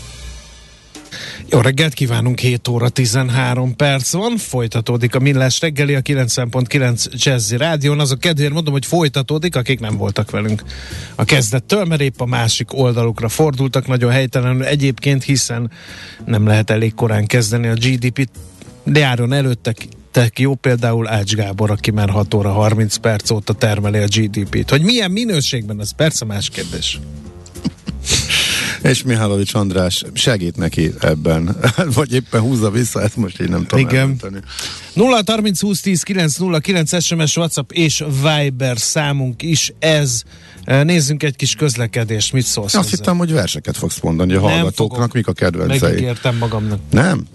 [1.53, 7.57] Jó reggelt kívánunk, 7 óra 13 perc van, folytatódik a Millás reggeli a 9.9 Jazzy
[7.57, 7.99] Rádión.
[7.99, 10.63] Az a kedvéért mondom, hogy folytatódik, akik nem voltak velünk
[11.15, 15.71] a kezdettől, mert épp a másik oldalukra fordultak, nagyon helytelenül egyébként, hiszen
[16.25, 18.29] nem lehet elég korán kezdeni a GDP-t,
[18.83, 23.53] de járon előttek tek jó például Ács Gábor, aki már 6 óra 30 perc óta
[23.53, 24.69] termeli a GDP-t.
[24.69, 26.99] Hogy milyen minőségben, az persze más kérdés.
[28.83, 31.55] És Mihálovics András segít neki ebben,
[31.95, 33.99] vagy éppen húzza vissza, ezt most így nem tudom Igen.
[33.99, 34.37] elmondani.
[34.93, 40.21] 0 30 20 10 909 SMS, WhatsApp és Viber számunk is ez.
[40.63, 42.89] Eh, Nézzünk egy kis közlekedést, mit szólsz Azt hozzá?
[42.97, 45.13] hittem, hogy verseket fogsz mondani, a Nem hallgatóknak fogok.
[45.13, 45.79] mik a kedvencei.
[45.89, 46.79] Megígértem magamnak.
[46.89, 47.25] Nem?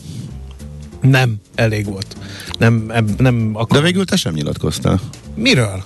[1.01, 2.17] Nem, elég volt.
[2.59, 3.85] Nem, nem De akarom.
[3.85, 5.01] végül te sem nyilatkoztál
[5.35, 5.85] Miről?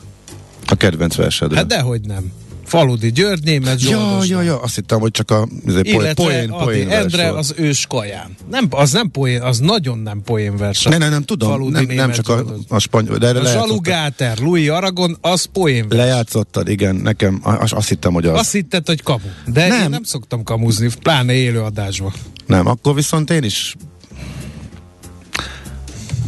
[0.66, 1.56] a kedvenc versedről.
[1.58, 2.32] Hát dehogy nem.
[2.70, 7.30] Faludi György, német Ja, ja, ja, azt hittem, hogy csak a poén, poén, poén Endre
[7.30, 8.36] az ős kaján.
[8.50, 10.82] Nem, az nem poén, az nagyon nem poén vers.
[10.82, 13.66] Ne, ne, nem tudom, Faludi nem, nem csak a, a spanyol, de A lejátszottad.
[13.68, 16.02] Zsalugáter, Louis Aragon, az poén vers.
[16.02, 18.38] Lejátszottad, igen, nekem azt, azt hittem, hogy az.
[18.38, 19.28] Azt hitted, hogy kamu.
[19.46, 19.72] De nem.
[19.72, 19.90] én Nem.
[19.90, 22.12] nem szoktam kamuzni, pláne élőadásban.
[22.46, 23.76] Nem, akkor viszont én is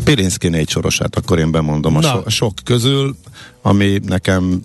[0.04, 3.16] Pirinszki négy sorosát, akkor én bemondom a, so, a sok közül,
[3.62, 4.62] ami nekem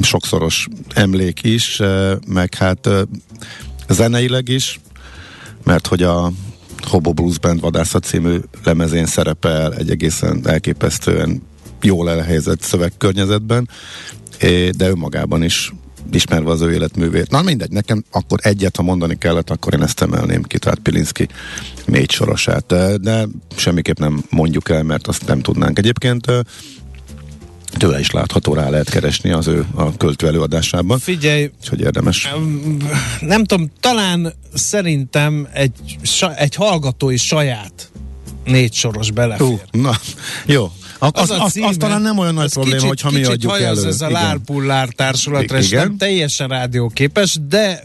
[0.00, 3.02] sokszoros emlék is, eh, meg hát eh,
[3.88, 4.80] zeneileg is,
[5.64, 6.32] mert hogy a
[6.78, 11.42] Hobo Blues Band vadászat című lemezén szerepel egy egészen elképesztően
[11.82, 13.68] jól elhelyezett szövegkörnyezetben,
[14.38, 15.72] eh, de önmagában is
[16.12, 17.30] ismerve az ő életművét.
[17.30, 21.28] Na mindegy, nekem akkor egyet, ha mondani kellett, akkor én ezt emelném ki, tehát Pilinszki
[21.84, 22.66] négy sorosát.
[23.00, 25.78] De, semmiképp nem mondjuk el, mert azt nem tudnánk.
[25.78, 26.26] Egyébként
[27.76, 32.28] tőle is látható, rá lehet keresni az ő a költő előadásában, Figyelj, úgyhogy érdemes.
[33.20, 35.72] nem tudom, talán szerintem egy,
[36.36, 37.90] egy hallgatói saját
[38.44, 39.46] négy soros belefér.
[39.46, 39.98] Hú, na,
[40.46, 40.72] jó.
[40.98, 43.16] A- Az, az, az, címe, az talán nem olyan nagy az probléma, kicsit, hogyha mi
[43.16, 43.88] kicsit adjuk hajaz elő.
[43.88, 44.10] ez a.
[44.10, 47.84] Lárpullár társulatra, és nem teljesen rádióképes, de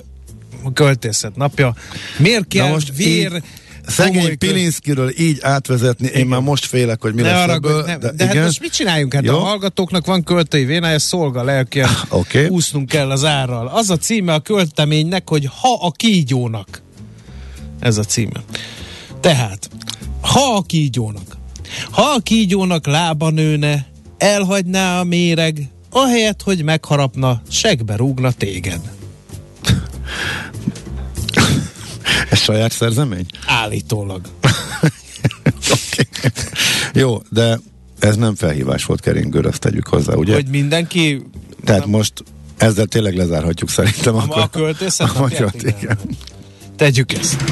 [0.63, 1.75] a költészet napja.
[2.17, 3.31] Miért kell Na most vér...
[3.35, 3.41] így
[3.87, 7.83] Szegény Pilinszkiről így átvezetni, én már most félek, hogy mi Ne lesz haragudj, ebből.
[7.85, 8.45] nem, de, de hát igen.
[8.45, 9.13] most mit csináljunk?
[9.13, 9.35] Hát Jó.
[9.35, 12.47] a hallgatóknak van költői vénája, szolga lelkén, Oké.
[12.47, 13.67] úsznunk kell az árral.
[13.67, 16.81] Az a címe a költeménynek, hogy Ha a kígyónak.
[17.79, 18.43] Ez a címe.
[19.19, 19.69] Tehát,
[20.21, 21.37] ha a kígyónak,
[21.91, 23.85] ha a kígyónak lába nőne,
[24.17, 28.79] elhagyná a méreg, ahelyett, hogy megharapna, segbe rúgna téged.
[32.29, 33.25] Ez saját szerzemény?
[33.45, 34.21] Állítólag.
[35.71, 36.07] Oké.
[36.93, 37.59] Jó, de
[37.99, 40.33] ez nem felhívás volt keringőre, azt tegyük hozzá, ugye?
[40.33, 41.21] Hogy mindenki
[41.63, 42.13] Tehát most
[42.57, 44.15] ezzel tényleg lezárhatjuk szerintem.
[44.15, 45.99] a, akkor a költészet a magyart, igen.
[46.75, 47.43] Tegyük ezt.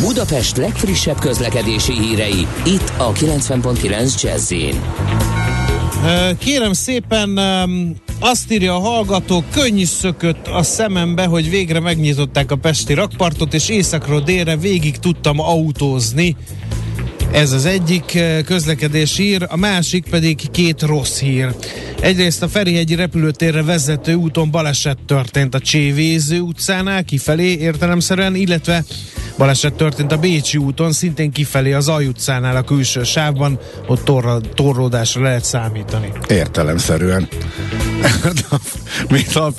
[0.00, 4.52] Budapest legfrissebb közlekedési hírei, itt a 90.9 jazz
[6.38, 7.40] Kérem szépen,
[8.20, 13.54] azt írja a hallgató, könny is szökött a szemembe, hogy végre megnyitották a Pesti rakpartot,
[13.54, 16.36] és északról délre végig tudtam autózni.
[17.32, 21.54] Ez az egyik közlekedés hír, a másik pedig két rossz hír.
[22.00, 28.84] Egyrészt a Ferihegyi repülőtérre vezető úton baleset történt a Csévéző utcánál, kifelé értelemszerűen, illetve
[29.38, 34.40] baleset történt a Bécsi úton, szintén kifelé az Aj utcánál a külső sávban, ott torra,
[34.54, 36.12] torlódásra lehet számítani.
[36.28, 37.28] Értelemszerűen.
[39.10, 39.52] Mint a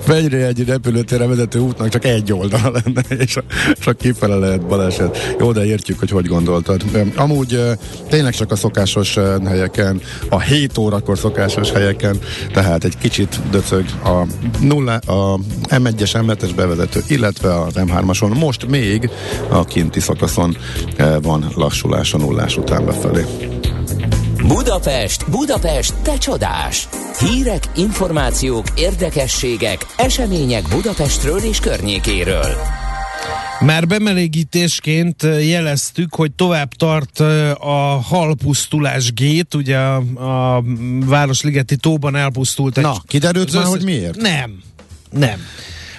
[0.00, 3.36] Ferihegy repülőtérre vezető útnak csak egy oldala lenne, és
[3.84, 5.36] a kifele lehet baleset.
[5.38, 6.82] Jó, de értjük, hogy hogy gondoltad.
[7.16, 7.60] Amúgy
[8.08, 12.18] tényleg csak a szokásos helyeken, a 7 órakor szokásos helyeken,
[12.52, 14.26] tehát egy kicsit döcög a,
[14.60, 18.38] nulla, a M1-es, M7-es bevezető, illetve az M3-ason.
[18.38, 19.10] Most még
[19.48, 20.56] a kinti szakaszon
[20.96, 23.24] eh, van lassulás a nullás után befelé.
[24.46, 26.88] Budapest, Budapest, te csodás!
[27.18, 32.54] Hírek, információk, érdekességek, események Budapestről és környékéről.
[33.60, 39.96] Már bemelegítésként ö, jeleztük, hogy tovább tart ö, a halpusztulás gét, ugye a,
[40.56, 40.62] a
[41.06, 42.84] Városligeti tóban elpusztult egy...
[42.84, 44.16] Na, kiderült már, hogy miért?
[44.16, 44.62] Nem,
[45.10, 45.40] nem.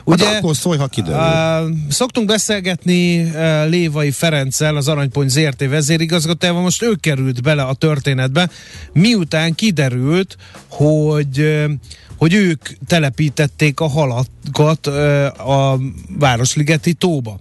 [0.07, 1.19] Ugye, hát akkor szólj, ha kiderül.
[1.19, 7.73] Uh, szoktunk beszélgetni uh, Lévai Ferenccel, az Aranypont ZRT vezérigazgatójával, most ő került bele a
[7.73, 8.49] történetbe,
[8.93, 11.71] miután kiderült, hogy uh,
[12.17, 15.79] hogy ők telepítették a halakat uh, a
[16.19, 17.37] Városligeti tóba.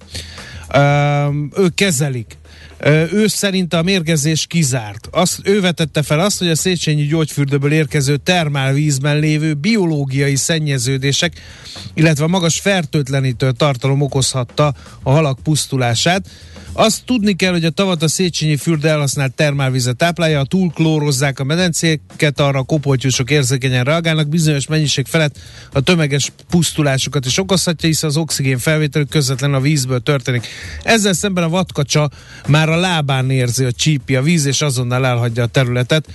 [0.74, 2.36] Uh, ők kezelik.
[3.12, 5.08] Ő szerint a mérgezés kizárt.
[5.10, 11.40] Azt, ő vetette fel azt, hogy a Széchenyi gyógyfürdőből érkező termálvízben lévő biológiai szennyeződések,
[11.94, 16.28] illetve a magas fertőtlenítő tartalom okozhatta a halak pusztulását.
[16.78, 21.44] Azt tudni kell, hogy a tavat a Széchenyi fürde elhasznált termálvizet táplálja, ha túlklórozzák a
[21.44, 25.38] medencéket, arra a kopoltyúsok érzékenyen reagálnak, bizonyos mennyiség felett
[25.72, 30.46] a tömeges pusztulásokat is okozhatja, hiszen az oxigén felvételük közvetlenül a vízből történik.
[30.82, 32.10] Ezzel szemben a vadkacsa
[32.46, 36.06] már a lábán érzi, hogy csípi a víz, és azonnal elhagyja a területet.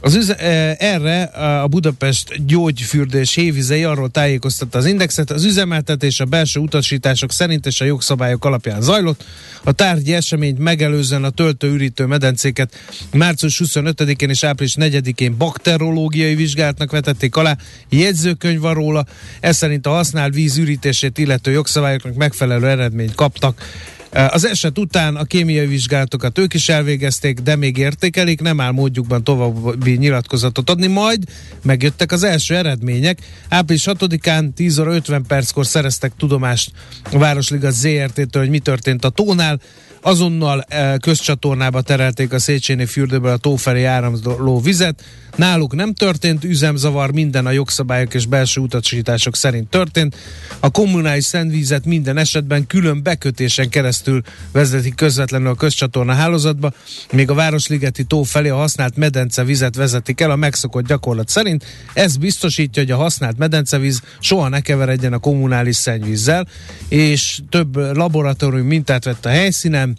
[0.00, 6.24] Az üze- e, erre a Budapest gyógyfürdés hévizei arról tájékoztatta az indexet, az üzemeltetés a
[6.24, 9.24] belső utasítások szerint és a jogszabályok alapján zajlott.
[9.62, 12.74] A tárgyi eseményt megelőzően a töltő-ürítő medencéket
[13.12, 17.56] március 25-én és április 4-én bakterológiai vizsgálatnak vetették alá.
[17.88, 19.04] Jegyzőkönyv van róla,
[19.40, 23.62] ez szerint a használt víz ürítését illető jogszabályoknak megfelelő eredményt kaptak.
[24.10, 29.24] Az eset után a kémiai vizsgálatokat ők is elvégezték, de még értékelik, nem áll módjukban
[29.24, 31.22] további nyilatkozatot adni, majd
[31.62, 33.18] megjöttek az első eredmények.
[33.48, 36.70] Április 6-án 10 óra 50 perckor szereztek tudomást
[37.12, 39.60] a Városliga ZRT-től, hogy mi történt a tónál.
[40.08, 40.64] Azonnal
[41.00, 45.04] közcsatornába terelték a Széchenyi fürdőből a tó felé áramló vizet.
[45.36, 50.16] Náluk nem történt üzemzavar, minden a jogszabályok és belső utasítások szerint történt.
[50.60, 56.72] A kommunális szennyvízet minden esetben külön bekötésen keresztül vezetik közvetlenül a közcsatorna hálózatba,
[57.12, 61.64] még a Városligeti tó felé a használt medence vizet vezetik el a megszokott gyakorlat szerint.
[61.92, 66.46] Ez biztosítja, hogy a használt medencevíz soha ne keveredjen a kommunális szennyvízzel,
[66.88, 69.97] és több laboratórium mintát vett a helyszínen,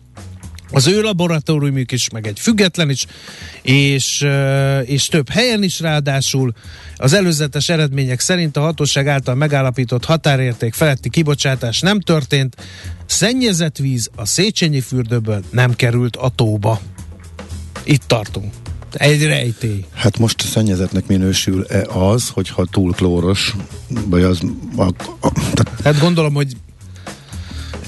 [0.71, 3.05] az ő laboratóriumjuk is, meg egy független is,
[3.61, 4.27] és,
[4.83, 6.53] és több helyen is ráadásul
[6.95, 12.55] az előzetes eredmények szerint a hatóság által megállapított határérték feletti kibocsátás nem történt,
[13.05, 16.81] szennyezett víz a Széchenyi fürdőből nem került a tóba.
[17.83, 18.53] Itt tartunk.
[18.93, 19.85] Egy rejtély.
[19.93, 23.55] Hát most szennyezetnek minősül-e az, hogyha túl klóros,
[24.05, 24.39] vagy az...
[24.75, 24.83] A,
[25.19, 26.55] a, tehát hát gondolom, hogy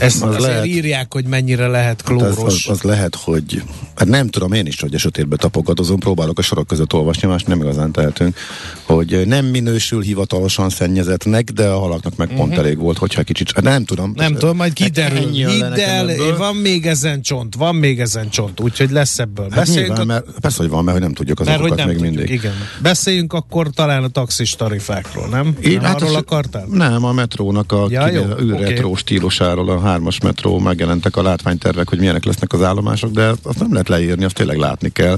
[0.01, 2.27] ezt az lehet, írják, hogy mennyire lehet klóros.
[2.27, 3.63] Hát az, az, az lehet, hogy
[3.95, 7.43] hát nem tudom én is, hogy a sötétbe tapogatózom, próbálok a sorok között olvasni, más
[7.43, 8.37] nem igazán tehetünk,
[8.83, 12.57] hogy nem minősül hivatalosan szennyezetnek, de a halaknak meg pont uh-huh.
[12.57, 14.13] elég volt, hogyha kicsit, hát nem tudom.
[14.15, 15.29] Nem tudom, majd kiderül.
[15.31, 19.47] Hidd el, van még ezen csont, van még ezen csont, úgyhogy lesz ebből.
[19.51, 20.03] Hát nyilván, a...
[20.03, 22.29] mert, persze, hogy van, mert hogy nem tudjuk az mert, nem még tudjuk, mindig.
[22.29, 22.53] Igen.
[22.81, 25.55] Beszéljünk akkor talán a taxis tarifákról, nem?
[25.61, 26.65] Én, nem hát arról akartál?
[26.71, 28.07] Nem, a metrónak a ja,
[28.41, 28.99] űrretró okay.
[28.99, 33.71] stílusáról, a hármas metró megjelentek a látványtervek, hogy milyenek lesznek az állomások, de azt nem
[33.71, 35.17] lehet leírni, azt tényleg látni kell.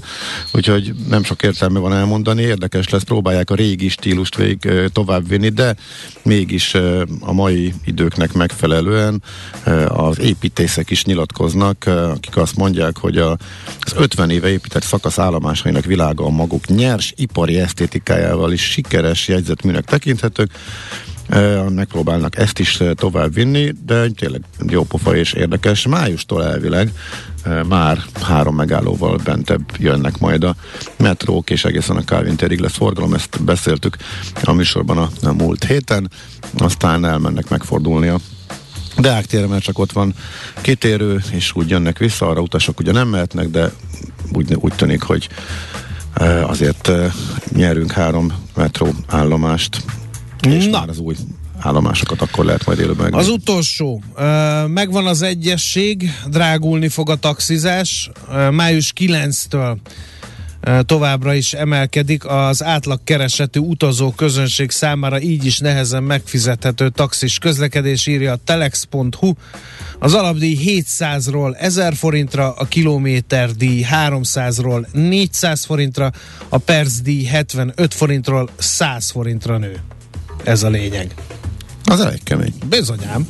[0.51, 5.75] Úgyhogy nem sok értelme van elmondani, érdekes lesz, próbálják a régi stílust végig továbbvinni, de
[6.23, 6.73] mégis
[7.19, 9.23] a mai időknek megfelelően
[9.87, 16.25] az építészek is nyilatkoznak, akik azt mondják, hogy az 50 éve épített szakasz állomásainak világa
[16.25, 20.51] a maguk nyers ipari esztétikájával is sikeres jegyzetműnek tekinthetők,
[21.69, 25.87] megpróbálnak ezt is tovább vinni, de tényleg jó pofa és érdekes.
[25.87, 26.91] Májustól elvileg
[27.67, 30.55] már három megállóval bentebb jönnek majd a
[30.97, 33.97] metrók, és egészen a Calvin térig lesz forgalom, ezt beszéltük
[34.43, 36.11] a műsorban a, múlt héten,
[36.57, 38.19] aztán elmennek megfordulni a
[38.97, 40.13] Deák téren, mert csak ott van
[40.61, 43.71] kitérő, és úgy jönnek vissza, arra utasok ugye nem mehetnek, de
[44.33, 45.29] úgy, úgy tűnik, hogy
[46.43, 46.91] azért
[47.55, 49.83] nyerünk három metró állomást
[50.47, 50.79] és Na.
[50.79, 51.15] már az új
[51.59, 54.03] állomásokat akkor lehet majd élőben Az utolsó.
[54.67, 58.09] Megvan az egyesség, drágulni fog a taxizás.
[58.51, 59.77] Május 9-től
[60.85, 68.31] továbbra is emelkedik az átlagkeresetű utazó közönség számára így is nehezen megfizethető taxis közlekedés írja
[68.31, 69.33] a telex.hu.
[69.99, 76.11] Az alapdíj 700-ról 1000 forintra, a kilométerdíj 300-ról 400 forintra,
[76.49, 79.81] a percdíj 75 forintról 100 forintra nő.
[80.43, 81.13] Ez a lényeg.
[81.83, 82.53] Az elég kemény.
[82.69, 83.27] Bizonyám.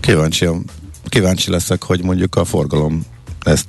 [0.00, 0.46] Kíváncsi,
[1.04, 3.02] kíváncsi leszek, hogy mondjuk a forgalom
[3.42, 3.68] ezt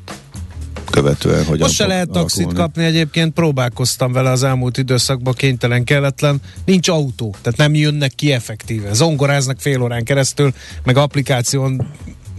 [0.90, 2.60] követően hogy Most se lehet taxit alakulni.
[2.60, 6.42] kapni, egyébként próbálkoztam vele az elmúlt időszakban, kénytelen, kelletlen.
[6.66, 8.94] Nincs autó, tehát nem jönnek ki effektíve.
[8.94, 11.88] Zongoráznak fél órán keresztül, meg applikáción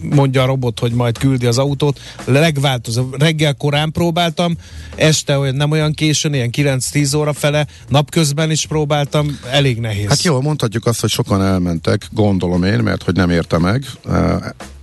[0.01, 2.01] mondja a robot, hogy majd küldi az autót.
[2.25, 3.07] Legváltozó.
[3.19, 4.57] Reggel korán próbáltam,
[4.95, 10.09] este olyan nem olyan későn, ilyen 9-10 óra fele, napközben is próbáltam, elég nehéz.
[10.09, 13.85] Hát jó, mondhatjuk azt, hogy sokan elmentek, gondolom én, mert hogy nem érte meg.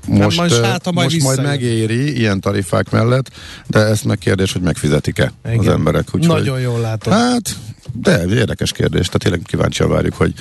[0.08, 3.32] Most, most, hát, majd, most majd megéri ilyen tarifák mellett,
[3.68, 5.60] de ez meg kérdés, hogy megfizetik-e Igen.
[5.60, 6.08] az emberek.
[6.16, 7.14] Úgyhogy, Nagyon jól látom.
[7.14, 7.56] Hát,
[7.94, 10.34] de érdekes kérdés, tehát tényleg kíváncsian várjuk, hogy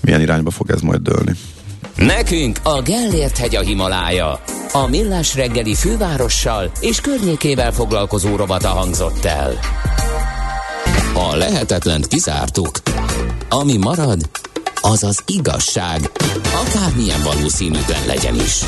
[0.00, 1.32] milyen irányba fog ez majd dőlni.
[1.96, 4.40] Nekünk a Gellért hegy a Himalája.
[4.72, 9.58] A millás reggeli fővárossal és környékével foglalkozó robata hangzott el.
[11.14, 12.80] A lehetetlent kizártuk.
[13.48, 14.20] Ami marad,
[14.80, 16.10] az az igazság,
[16.66, 18.60] akármilyen valószínűtlen legyen is.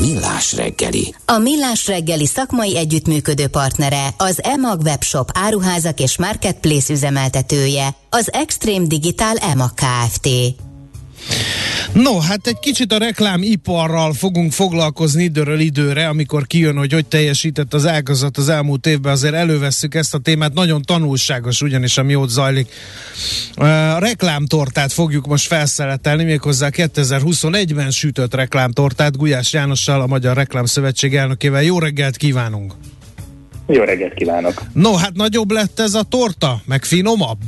[0.00, 1.14] Millás reggeli.
[1.24, 8.86] A Millás reggeli szakmai együttműködő partnere az EMAG webshop áruházak és marketplace üzemeltetője, az Extreme
[8.86, 10.28] Digital EMAG Kft.
[11.92, 17.74] No, hát egy kicsit a reklámiparral fogunk foglalkozni időről időre, amikor kijön, hogy hogy teljesített
[17.74, 22.28] az ágazat az elmúlt évben, azért elővesszük ezt a témát, nagyon tanulságos ugyanis, ami ott
[22.28, 22.72] zajlik.
[23.54, 31.62] A reklámtortát fogjuk most felszeletelni, méghozzá 2021-ben sütött reklámtortát Gulyás Jánossal, a Magyar Reklámszövetség elnökével.
[31.62, 32.72] Jó reggelt kívánunk!
[33.66, 34.62] Jó reggelt kívánok!
[34.72, 37.38] No, hát nagyobb lett ez a torta, meg finomabb?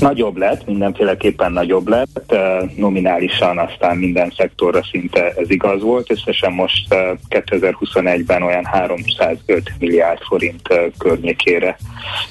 [0.00, 2.34] Nagyobb lett, mindenféleképpen nagyobb lett,
[2.76, 6.94] nominálisan aztán minden szektorra szinte ez igaz volt, összesen most
[7.28, 10.68] 2021-ben olyan 305 milliárd forint
[10.98, 11.76] környékére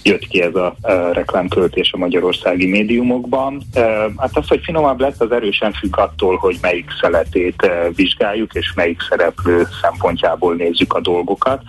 [0.03, 0.75] jött ki ez a
[1.11, 3.61] reklámköltés a magyarországi médiumokban.
[4.17, 9.01] Hát az, hogy finomabb lett, az erősen függ attól, hogy melyik szeletét vizsgáljuk, és melyik
[9.09, 11.61] szereplő szempontjából nézzük a dolgokat.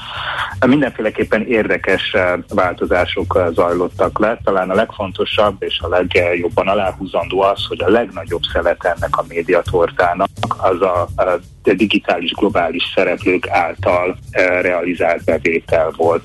[0.67, 2.17] Mindenféleképpen érdekes
[2.49, 8.85] változások zajlottak le, talán a legfontosabb és a legjobban aláhúzandó az, hogy a legnagyobb szelet
[8.85, 16.23] ennek a médiatortának az a, a digitális globális szereplők által e, realizált bevétel volt.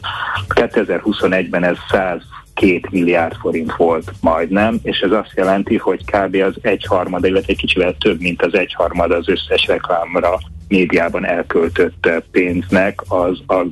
[0.48, 2.22] 2021-ben ez 100
[2.54, 6.36] két milliárd forint volt majdnem, és ez azt jelenti, hogy kb.
[6.36, 10.38] az egyharmada, illetve egy kicsivel több, mint az egyharmada az összes reklámra
[10.70, 13.68] médiában elköltött pénznek az a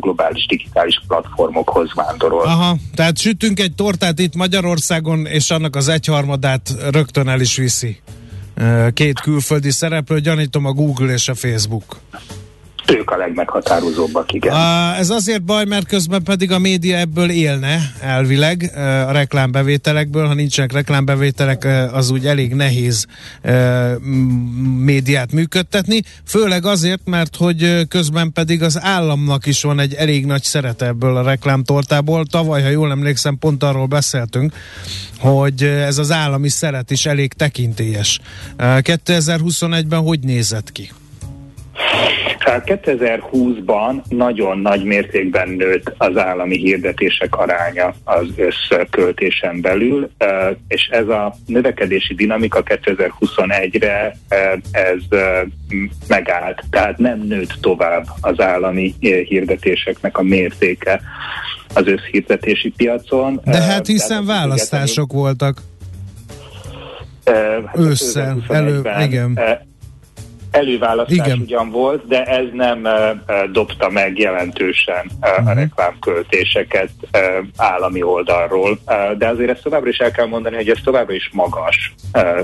[0.00, 2.44] globális digitális platformokhoz vándorol.
[2.44, 8.00] Aha, tehát sütünk egy tortát itt Magyarországon, és annak az egyharmadát rögtön el is viszi.
[8.94, 12.00] Két külföldi szereplő, gyanítom a Google és a Facebook
[12.86, 14.54] ők a legmeghatározóbbak, igen.
[14.98, 18.70] Ez azért baj, mert közben pedig a média ebből élne elvileg,
[19.08, 20.26] a reklámbevételekből.
[20.26, 23.06] Ha nincsenek reklámbevételek, az úgy elég nehéz
[24.78, 26.02] médiát működtetni.
[26.26, 31.16] Főleg azért, mert hogy közben pedig az államnak is van egy elég nagy szerete ebből
[31.16, 32.24] a reklámtortából.
[32.26, 34.54] Tavaly, ha jól emlékszem, pont arról beszéltünk,
[35.18, 38.20] hogy ez az állami szeret is elég tekintélyes.
[38.58, 40.90] 2021-ben hogy nézett ki?
[42.44, 50.10] Tehát 2020-ban nagyon nagy mértékben nőtt az állami hirdetések aránya az összköltésen belül,
[50.68, 54.16] és ez a növekedési dinamika 2021-re
[54.70, 55.18] ez
[56.08, 58.94] megállt, tehát nem nőtt tovább az állami
[59.28, 61.00] hirdetéseknek a mértéke
[61.74, 63.40] az összhirdetési piacon.
[63.44, 65.62] De hát hiszen választások voltak.
[67.24, 69.38] Hát Ősszel, elő, igen
[70.50, 71.38] előválasztás Igen.
[71.38, 72.88] ugyan volt, de ez nem
[73.52, 75.58] dobta meg jelentősen a mhm.
[75.58, 76.90] reklámköltéseket
[77.56, 78.78] állami oldalról.
[79.18, 81.94] De azért ezt továbbra is el kell mondani, hogy ez továbbra is magas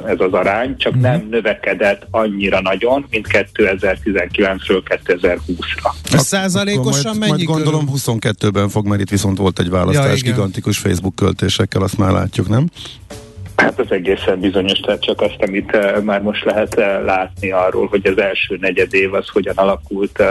[0.06, 1.10] ez az arány, csak uh-huh.
[1.10, 5.90] nem növekedett annyira nagyon, mint 2019-ről 2020-ra.
[6.12, 7.30] A százalékosan mennyi?
[7.30, 11.98] Majd gondolom 22-ben fog, mert itt viszont volt egy választás ja, gigantikus Facebook költésekkel, azt
[11.98, 12.68] már látjuk, nem?
[13.56, 17.86] Hát az egészen bizonyos, tehát csak azt, amit uh, már most lehet uh, látni arról,
[17.86, 20.26] hogy az első negyed év az hogyan alakult, uh,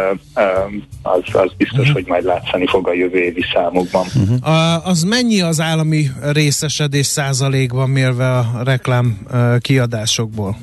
[1.01, 1.93] az, az biztos, uh-huh.
[1.93, 4.05] hogy majd látszani fog a jövő évi számokban.
[4.15, 4.37] Uh-huh.
[4.41, 9.17] Uh, az mennyi az állami részesedés százalékban mérve a reklám
[9.59, 10.57] kiadásokból?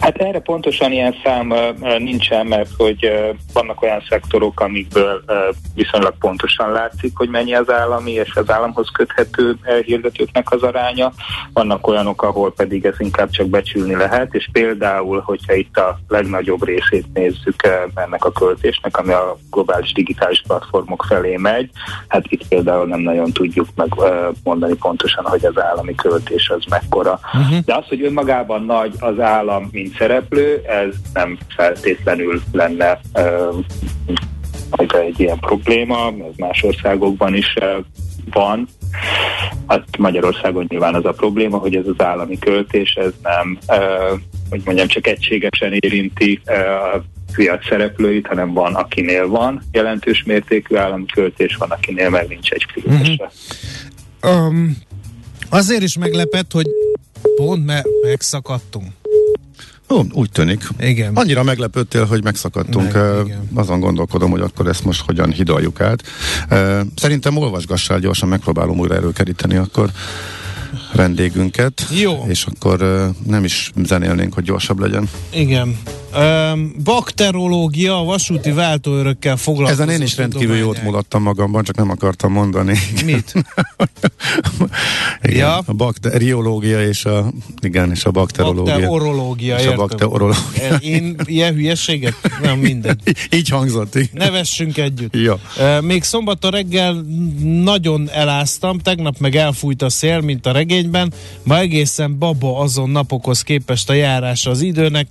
[0.00, 1.54] Hát erre pontosan ilyen szám
[1.98, 3.12] nincsen, mert hogy
[3.52, 5.24] vannak olyan szektorok, amikből
[5.74, 11.12] viszonylag pontosan látszik, hogy mennyi az állami és az államhoz köthető hirdetőknek az aránya.
[11.52, 16.64] Vannak olyanok, ahol pedig ez inkább csak becsülni lehet, és például, hogyha itt a legnagyobb
[16.64, 21.70] részét nézzük ennek a költésnek, ami a globális digitális platformok felé megy,
[22.08, 27.20] hát itt például nem nagyon tudjuk megmondani pontosan, hogy az állami költés az mekkora.
[27.34, 27.58] Uh-huh.
[27.64, 33.00] De az, hogy önmagában nagy az állam, mint szereplő, ez nem feltétlenül lenne
[34.88, 37.54] egy ilyen probléma, ez más országokban is
[38.30, 38.68] van.
[39.66, 43.58] Hát Magyarországon nyilván az a probléma, hogy ez az állami költés, ez nem,
[44.50, 47.02] hogy mondjam, csak egységesen érinti a
[47.32, 52.66] piac szereplőit, hanem van, akinél van jelentős mértékű állami költés, van, akinél meg nincs egy
[52.72, 53.30] filmese.
[54.22, 54.46] Uh-huh.
[54.46, 54.76] Um,
[55.48, 56.66] azért is meglepett, hogy
[57.36, 58.86] pont me- megszakadtunk.
[59.90, 60.68] Ó, úgy tűnik.
[60.80, 61.14] Igen.
[61.14, 62.92] Annyira meglepődtél, hogy megszakadtunk.
[62.92, 63.48] Meg, igen.
[63.54, 66.02] Azon gondolkodom, hogy akkor ezt most hogyan hidaljuk át.
[66.96, 69.90] Szerintem olvasgassál gyorsan, megpróbálom újra előkeríteni akkor
[70.98, 71.86] vendégünket.
[71.90, 72.24] Jó.
[72.28, 75.08] És akkor nem is zenélnénk, hogy gyorsabb legyen.
[75.30, 75.78] Igen.
[76.16, 79.82] Um, bakterológia, vasúti váltóörökkel foglalkozó.
[79.82, 82.78] Ezen én is rendkívül jót mulattam magamban, csak nem akartam mondani.
[83.04, 83.32] Mit?
[85.22, 85.62] igen, ja.
[85.66, 88.74] A bakteriológia és a, igen, és a bakterológia.
[88.74, 89.78] Bakterológia, és értem.
[89.78, 90.76] a bakterológia.
[90.80, 92.14] Én ilyen hülyeséget?
[92.42, 93.00] Nem, mindegy.
[93.36, 93.94] Így hangzott.
[93.94, 94.08] Igen.
[94.12, 95.16] Nevessünk együtt.
[95.16, 95.38] Ja.
[95.58, 97.04] Uh, még szombaton reggel
[97.62, 101.12] nagyon eláztam, tegnap meg elfújt a szél, mint a regény napfényben,
[101.42, 105.06] ma egészen baba azon napokhoz képest a járása az időnek,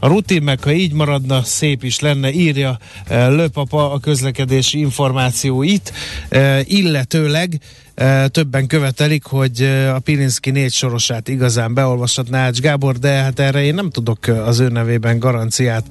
[0.00, 2.78] a rutin meg, ha így maradna, szép is lenne, írja
[3.10, 5.92] uh, Löpapa a közlekedési információit,
[6.30, 7.60] uh, illetőleg
[8.30, 9.62] többen követelik, hogy
[9.94, 14.58] a Pilinszki négy sorosát igazán beolvashatná Ács Gábor, de hát erre én nem tudok az
[14.58, 15.84] ő nevében garanciát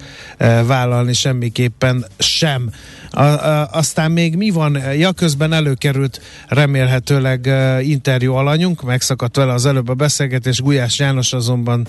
[0.66, 2.72] vállalni semmiképpen sem.
[3.10, 4.82] A, a, aztán még mi van?
[4.98, 7.50] Ja, közben előkerült remélhetőleg
[7.82, 11.88] interjú alanyunk, megszakadt vele az előbb a beszélgetés, Gulyás János azonban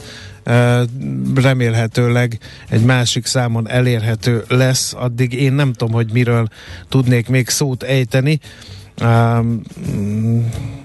[1.35, 2.39] remélhetőleg
[2.69, 6.49] egy másik számon elérhető lesz, addig én nem tudom, hogy miről
[6.89, 8.41] tudnék még szót ejteni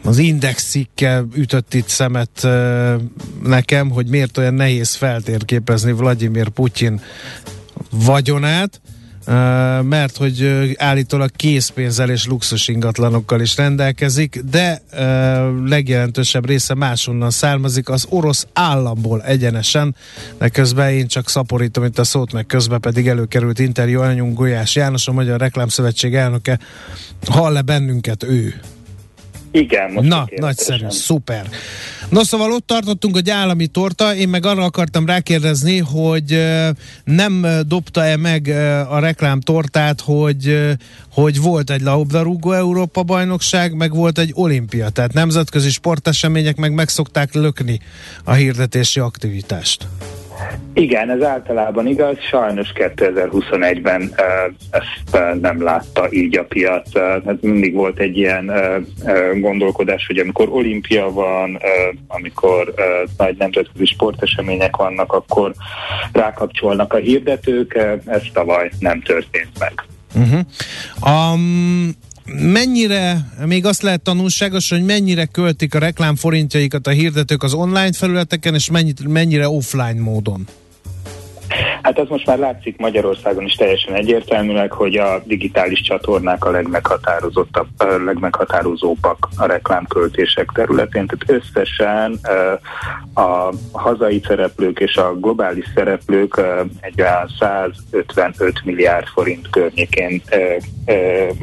[0.03, 2.47] az index cikke ütött itt szemet
[3.43, 7.01] nekem, hogy miért olyan nehéz feltérképezni Vladimir Putyin
[7.89, 8.81] vagyonát,
[9.81, 14.81] mert hogy állítólag készpénzzel és luxus ingatlanokkal is rendelkezik, de
[15.65, 19.95] legjelentősebb része máshonnan származik, az orosz államból egyenesen,
[20.37, 24.75] de közben én csak szaporítom itt a szót, meg közben pedig előkerült interjú anyunk Gulyás
[24.75, 26.59] János, a Magyar Reklámszövetség elnöke,
[27.25, 28.61] hall-e bennünket ő?
[29.55, 31.49] Igen, most Na, nagyszerű, szuper.
[32.09, 36.45] No, szóval ott tartottunk, hogy állami torta, én meg arra akartam rákérdezni, hogy
[37.03, 38.47] nem dobta-e meg
[38.89, 40.59] a reklám tortát, hogy,
[41.11, 47.33] hogy volt egy labdarúgó Európa bajnokság, meg volt egy olimpia, tehát nemzetközi sportesemények meg megszokták
[47.33, 47.79] lökni
[48.23, 49.87] a hirdetési aktivitást.
[50.73, 54.13] Igen, ez általában igaz, sajnos 2021-ben
[54.69, 56.97] ezt nem látta így a piac.
[57.25, 58.51] Hát mindig volt egy ilyen
[59.39, 61.59] gondolkodás, hogy amikor olimpia van,
[62.07, 62.73] amikor
[63.17, 65.53] nagy nemzetközi sportesemények vannak, akkor
[66.11, 67.73] rákapcsolnak a hirdetők,
[68.05, 69.85] ez tavaly nem történt meg.
[70.15, 70.39] Uh-huh.
[71.33, 71.89] Um,
[72.25, 78.53] mennyire, még azt lehet tanulságos, hogy mennyire költik a reklámforintjaikat a hirdetők az online felületeken,
[78.53, 80.47] és mennyire, mennyire offline módon?
[81.83, 87.67] Hát az most már látszik Magyarországon is teljesen egyértelműleg, hogy a digitális csatornák a legmeghatározottabb,
[88.05, 91.07] legmeghatározóbbak a reklámköltések területén.
[91.07, 92.19] Tehát összesen
[93.13, 96.41] a hazai szereplők és a globális szereplők
[96.79, 100.21] egy olyan 155 milliárd forint környékén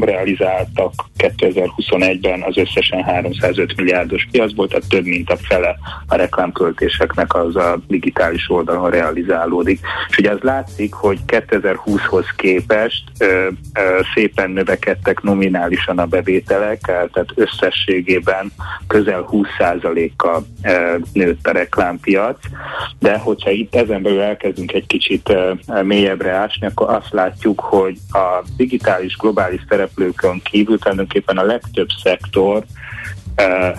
[0.01, 5.77] realizáltak 2021-ben az összesen 305 milliárdos piacból, tehát több mint a fele
[6.07, 9.81] a reklámköltéseknek az a digitális oldalon realizálódik.
[10.09, 17.33] És ugye az látszik, hogy 2020-hoz képest ö, ö, szépen növekedtek nominálisan a bevételek, tehát
[17.35, 18.53] összességében
[18.87, 20.47] közel 20%-kal
[21.13, 22.39] nőtt a reklámpiac,
[22.99, 25.53] de hogyha itt ezen belül elkezdünk egy kicsit ö,
[25.83, 32.65] mélyebbre ásni, akkor azt látjuk, hogy a digitális globális szereplőkön kívül tulajdonképpen a legtöbb szektor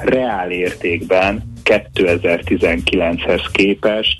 [0.04, 4.18] reál értékben 2019-hez képest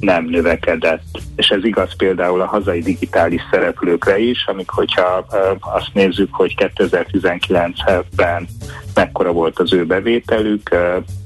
[0.00, 1.02] nem növekedett.
[1.36, 5.26] És ez igaz például a hazai digitális szereplőkre is, amik hogyha
[5.60, 8.48] azt nézzük, hogy 2019-ben
[8.94, 10.76] mekkora volt az ő bevételük,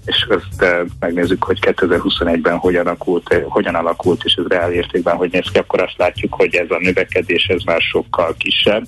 [0.04, 5.50] és ezt megnézzük, hogy 2021-ben hogyan alakult, hogyan alakult, és ez reál értékben hogy néz
[5.52, 8.84] ki, akkor azt látjuk, hogy ez a növekedés ez már sokkal kisebb,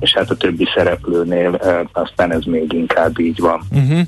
[0.00, 1.60] és hát a többi szereplőnél
[1.92, 3.62] aztán ez még inkább így van.
[3.70, 4.00] Uh-huh.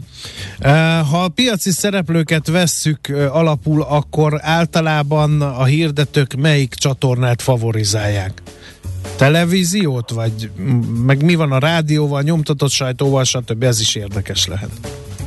[1.10, 1.28] Ha a
[1.59, 2.98] piaci szereplőket vesszük
[3.30, 8.42] alapul, akkor általában a hirdetők melyik csatornát favorizálják?
[9.16, 10.50] Televíziót, vagy
[11.06, 13.62] meg mi van a rádióval, nyomtatott sajtóval, stb.
[13.62, 14.70] Ez is érdekes lehet.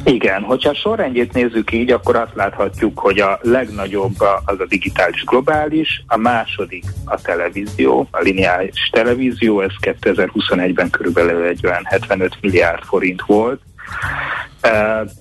[0.04, 4.16] Igen, hogyha a sorrendjét nézzük így, akkor azt láthatjuk, hogy a legnagyobb
[4.46, 11.66] az a digitális globális, a második a televízió, a lineáris televízió, ez 2021-ben körülbelül egy
[11.66, 13.62] olyan 75 milliárd forint volt,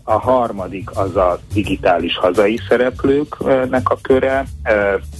[0.04, 4.44] a harmadik az a digitális hazai szereplőknek a köre,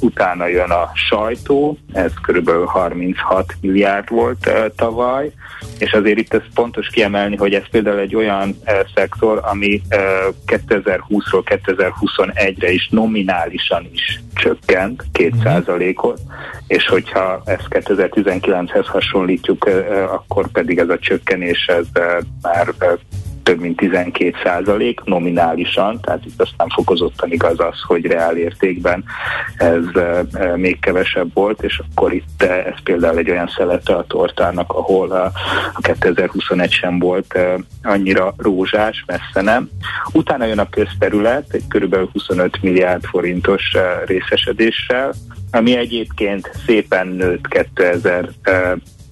[0.00, 5.32] utána jön a sajtó, ez körülbelül 36 milliárd volt tavaly,
[5.78, 8.56] és azért itt ez pontos kiemelni, hogy ez például egy olyan
[8.94, 9.82] szektor, ami
[10.46, 16.20] 2020-ról 2021-re is nominálisan is csökkent 2%-ot,
[16.66, 19.68] és hogyha ezt 2019-hez hasonlítjuk,
[20.06, 21.86] akkor pedig ez a csökkenés ez
[22.42, 22.74] már
[23.50, 29.04] több mint 12 százalék nominálisan, tehát itt aztán fokozottan igaz az, hogy reál értékben
[29.56, 29.84] ez
[30.54, 35.24] még kevesebb volt, és akkor itt ez például egy olyan szelete a tortának, ahol a,
[35.74, 37.38] a 2021 sem volt
[37.82, 39.70] annyira rózsás, messze nem.
[40.12, 41.96] Utána jön a közterület, egy kb.
[42.12, 43.76] 25 milliárd forintos
[44.06, 45.12] részesedéssel,
[45.50, 48.28] ami egyébként szépen nőtt 2000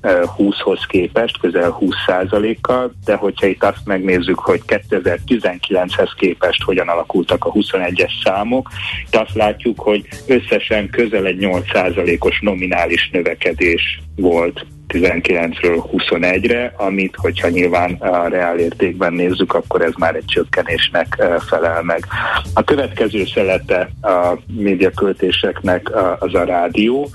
[0.03, 7.53] 2020-hoz képest közel 20%-kal, de hogyha itt azt megnézzük, hogy 2019-hez képest hogyan alakultak a
[7.53, 8.69] 21-es számok,
[9.07, 17.49] itt azt látjuk, hogy összesen közel egy 8%-os nominális növekedés volt 19-ről 21-re, amit, hogyha
[17.49, 22.07] nyilván a reál értékben nézzük, akkor ez már egy csökkenésnek felel meg.
[22.55, 27.09] A következő szelete a médiaköltéseknek az a rádió.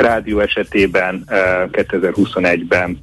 [0.00, 1.24] Rádió esetében
[1.72, 2.98] 2021-ben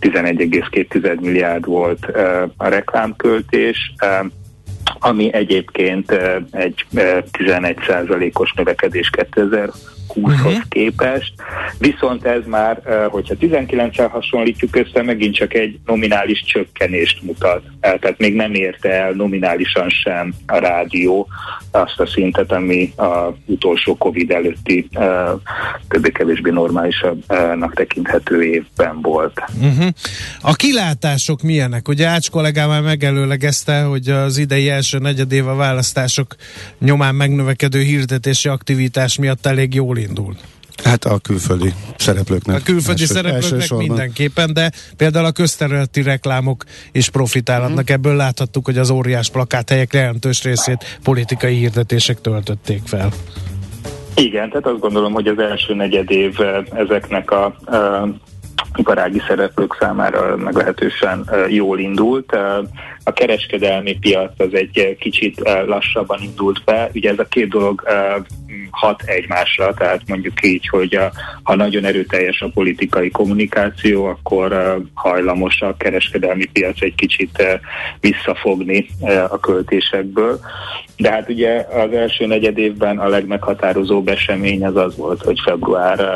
[0.00, 2.06] 11,2 milliárd volt
[2.56, 3.94] a reklámköltés,
[4.98, 6.12] ami egyébként
[6.50, 6.86] egy
[7.32, 9.70] 11%-os növekedés 2000
[10.14, 10.62] 20-hoz uh-huh.
[10.68, 11.32] képest,
[11.78, 17.62] viszont ez már, hogyha 19-el hasonlítjuk össze, megint csak egy nominális csökkenést mutat.
[17.80, 21.28] Tehát még nem érte el nominálisan sem a rádió
[21.70, 24.88] azt a szintet, ami a utolsó Covid előtti
[25.88, 29.42] többé-kevésbé normálisabbnak tekinthető évben volt.
[29.60, 29.86] Uh-huh.
[30.40, 31.88] A kilátások milyenek?
[31.88, 36.34] Ugye Ács kollégám már megelőlegezte, hogy az idei első negyedév a választások
[36.78, 40.36] nyomán megnövekedő hirdetési aktivitás miatt elég jól indul.
[40.84, 42.56] Hát a külföldi szereplőknek.
[42.56, 43.86] A külföldi első, szereplőknek elsősorban.
[43.86, 47.90] mindenképpen, de például a közterületi reklámok is profitálhatnak.
[47.90, 47.94] Mm.
[47.94, 53.10] Ebből láthattuk, hogy az óriás plakáthelyek jelentős részét politikai hirdetések töltötték fel.
[54.14, 58.02] Igen, tehát azt gondolom, hogy az első negyed év eh, ezeknek a, a eh,
[58.76, 62.32] iparági szereplők számára meglehetősen eh, jól indult.
[63.04, 66.90] A kereskedelmi piac az egy kicsit lassabban indult be.
[66.94, 67.82] Ugye ez a két dolog
[68.70, 75.60] hat egymásra, tehát mondjuk így, hogy a, ha nagyon erőteljes a politikai kommunikáció, akkor hajlamos
[75.60, 77.42] a kereskedelmi piac egy kicsit
[78.00, 78.86] visszafogni
[79.28, 80.40] a költésekből.
[80.96, 86.08] De hát ugye az első negyed évben a legmeghatározóbb esemény az az volt, hogy február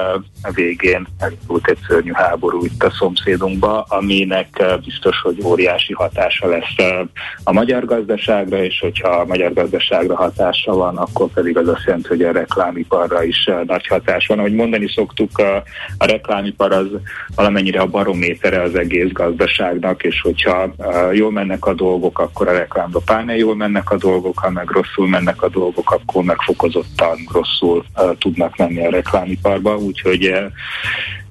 [0.54, 2.31] végén elindult egy szörnyű háború
[2.62, 7.06] itt a szomszédunkba, aminek biztos, hogy óriási hatása lesz
[7.44, 12.08] a magyar gazdaságra, és hogyha a magyar gazdaságra hatása van, akkor pedig az azt jelenti,
[12.08, 14.38] hogy a reklámiparra is nagy hatás van.
[14.38, 15.56] Ahogy mondani szoktuk, a,
[15.98, 16.86] a reklámipar az
[17.34, 20.74] valamennyire a barométere az egész gazdaságnak, és hogyha
[21.12, 25.08] jól mennek a dolgok, akkor a reklámba pláne jól mennek a dolgok, ha meg rosszul
[25.08, 27.84] mennek a dolgok, akkor megfokozottan rosszul
[28.18, 30.34] tudnak menni a reklámiparba, úgyhogy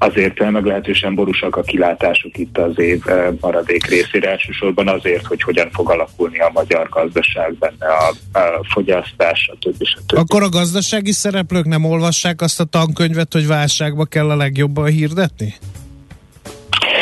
[0.01, 3.01] azért meglehetősen borúsak a kilátások itt az év
[3.39, 9.51] maradék részére, elsősorban azért, hogy hogyan fog alakulni a magyar gazdaság benne a, a fogyasztás,
[9.59, 14.35] többi, a Akkor a gazdasági szereplők nem olvassák azt a tankönyvet, hogy válságba kell a
[14.35, 15.53] legjobban hirdetni?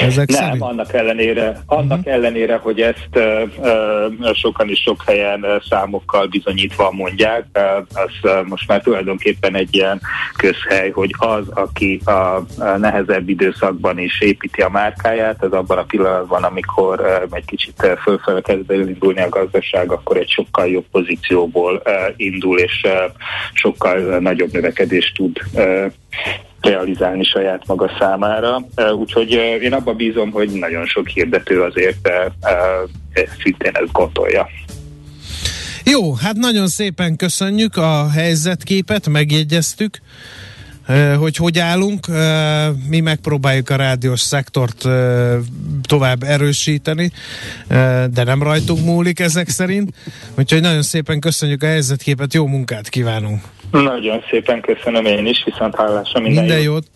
[0.01, 0.61] Ezek nem, szerint?
[0.61, 2.13] annak ellenére, annak uh-huh.
[2.13, 7.45] ellenére, hogy ezt uh, sokan is sok helyen számokkal bizonyítva mondják,
[7.93, 10.01] az most már tulajdonképpen egy ilyen
[10.37, 12.45] közhely, hogy az, aki a,
[12.77, 18.71] nehezebb időszakban is építi a márkáját, az abban a pillanatban, amikor egy kicsit fölfele kezd
[18.71, 21.81] indulni a gazdaság, akkor egy sokkal jobb pozícióból
[22.15, 22.87] indul, és
[23.53, 25.37] sokkal nagyobb növekedést tud
[26.61, 28.65] realizálni saját maga számára.
[28.97, 29.31] Úgyhogy
[29.61, 32.09] én abban bízom, hogy nagyon sok hirdető azért
[33.43, 34.47] szintén ezt gondolja.
[35.83, 39.99] Jó, hát nagyon szépen köszönjük a helyzetképet, megjegyeztük
[41.19, 42.07] hogy hogy állunk.
[42.87, 44.85] Mi megpróbáljuk a rádiós szektort
[45.81, 47.11] tovább erősíteni,
[48.09, 49.93] de nem rajtunk múlik ezek szerint.
[50.37, 53.41] Úgyhogy nagyon szépen köszönjük a helyzetképet, jó munkát kívánunk!
[53.71, 56.65] Nagyon szépen köszönöm én is, viszont hallásra minden, minden jót.
[56.65, 56.87] jót.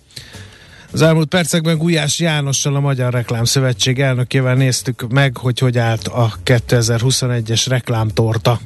[0.93, 6.07] Az elmúlt percekben Gulyás Jánossal, a Magyar Reklám Szövetség elnökével néztük meg, hogy hogy állt
[6.07, 8.59] a 2021-es reklámtorta.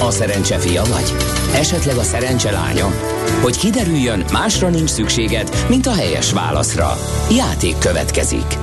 [0.00, 1.12] A szerencse fia vagy?
[1.54, 2.86] Esetleg a szerencse lánya?
[3.42, 6.92] Hogy kiderüljön, másra nincs szükséged, mint a helyes válaszra.
[7.30, 8.58] Játék következik.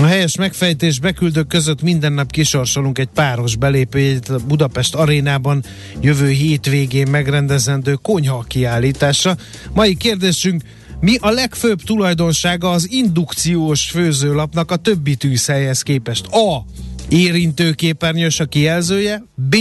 [0.00, 5.64] A helyes megfejtés beküldők között minden nap kisorsolunk egy páros belépőjét a Budapest arénában
[6.00, 9.36] jövő hétvégén megrendezendő konyha kiállításra.
[9.72, 10.62] Mai kérdésünk,
[11.00, 16.26] mi a legfőbb tulajdonsága az indukciós főzőlapnak a többi tűzhelyhez képest?
[16.26, 16.64] A.
[17.08, 19.24] Érintőképernyős a kijelzője.
[19.34, 19.56] B.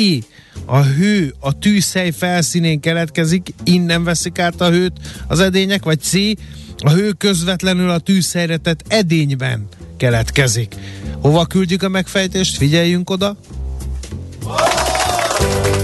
[0.65, 6.13] A hő a tűzhely felszínén keletkezik, innen veszik át a hőt az edények, vagy C.
[6.77, 9.67] A hő közvetlenül a tűzhelyre tett edényben
[9.97, 10.75] keletkezik.
[11.21, 12.57] Hova küldjük a megfejtést?
[12.57, 13.35] Figyeljünk oda!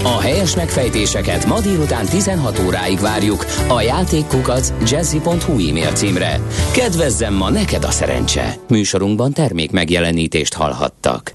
[0.02, 6.40] A helyes megfejtéseket ma délután 16 óráig várjuk a játékkukac jazzy.hu e-mail címre.
[6.72, 8.54] Kedvezzem ma neked a szerencse!
[8.68, 11.34] Műsorunkban termék megjelenítést hallhattak.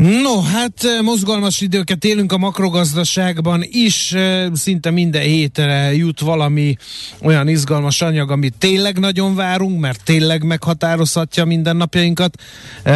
[0.00, 4.14] No, hát mozgalmas időket élünk a makrogazdaságban is,
[4.52, 6.76] szinte minden hétre jut valami
[7.22, 12.42] olyan izgalmas anyag, amit tényleg nagyon várunk, mert tényleg meghatározhatja mindennapjainkat.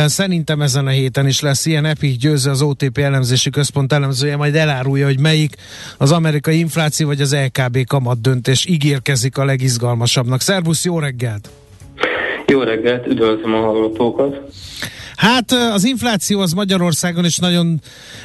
[0.07, 1.85] Szerintem ezen a héten is lesz ilyen.
[1.85, 5.57] Epic Győző, az OTP elemzési központ elemzője majd elárulja, hogy melyik
[5.99, 10.41] az amerikai infláció vagy az LKB kamat döntés ígérkezik a legizgalmasabbnak.
[10.41, 11.51] Szervusz, jó reggelt!
[12.47, 14.41] Jó reggelt, üdvözlöm a hallgatókat!
[15.17, 17.81] Hát az infláció az Magyarországon is nagyon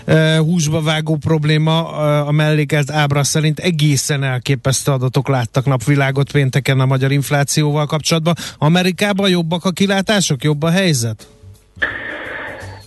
[0.08, 1.82] uh, húsba vágó probléma.
[1.82, 8.34] Uh, a mellékelt ábra szerint egészen elképesztő adatok láttak napvilágot pénteken a magyar inflációval kapcsolatban.
[8.58, 11.28] Amerikában jobbak a kilátások, jobb a helyzet?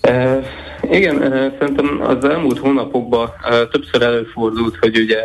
[0.09, 0.45] Uh,
[0.93, 1.19] igen,
[1.59, 3.33] szerintem az elmúlt hónapokban
[3.71, 5.21] többször előfordult, hogy ugye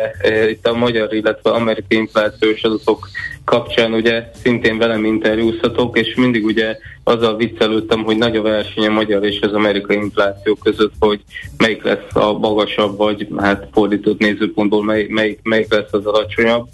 [0.50, 3.08] itt a magyar, illetve amerikai inflációs adatok
[3.44, 6.76] kapcsán ugye szintén velem interjúztatok, és mindig ugye
[7.08, 11.20] azzal viccelődtem, hogy nagy a verseny a magyar és az amerikai infláció között, hogy
[11.56, 16.66] melyik lesz a magasabb, vagy hát fordított nézőpontból mely, melyik, melyik lesz az alacsonyabb.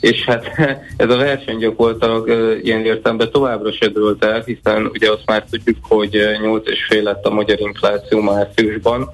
[0.00, 0.50] És hát
[0.96, 2.28] ez a verseny gyakorlatilag
[2.62, 7.30] ilyen értelemben továbbra se dőlt el, hiszen ugye azt már tudjuk, hogy 8,5 lett a
[7.30, 9.10] magyar infláció márciusban,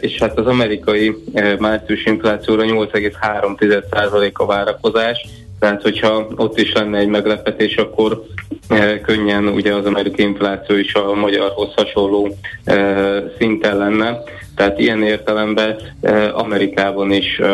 [0.00, 1.16] és hát az amerikai
[1.58, 5.26] március inflációra 8,3% a várakozás,
[5.62, 8.24] tehát, hogyha ott is lenne egy meglepetés, akkor
[8.68, 12.74] e, könnyen ugye az amerikai infláció is a magyarhoz hasonló e,
[13.38, 14.18] szinten lenne.
[14.56, 17.46] Tehát ilyen értelemben e, Amerikában is e,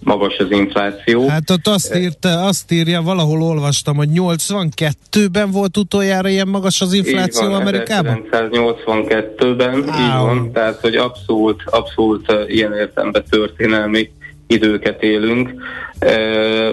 [0.00, 1.28] magas az infláció.
[1.28, 6.92] Hát ott azt, írta, azt írja, valahol olvastam, hogy 82-ben volt utoljára ilyen magas az
[6.92, 8.28] infláció így van, Amerikában?
[8.30, 14.10] 1982-ben, így van, tehát hogy abszolút, abszolút e, ilyen értelemben történelmi
[14.46, 15.50] időket élünk,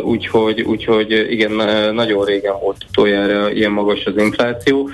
[0.04, 1.52] úgyhogy, úgyhogy igen,
[1.94, 4.90] nagyon régen volt utoljára ilyen magas az infláció.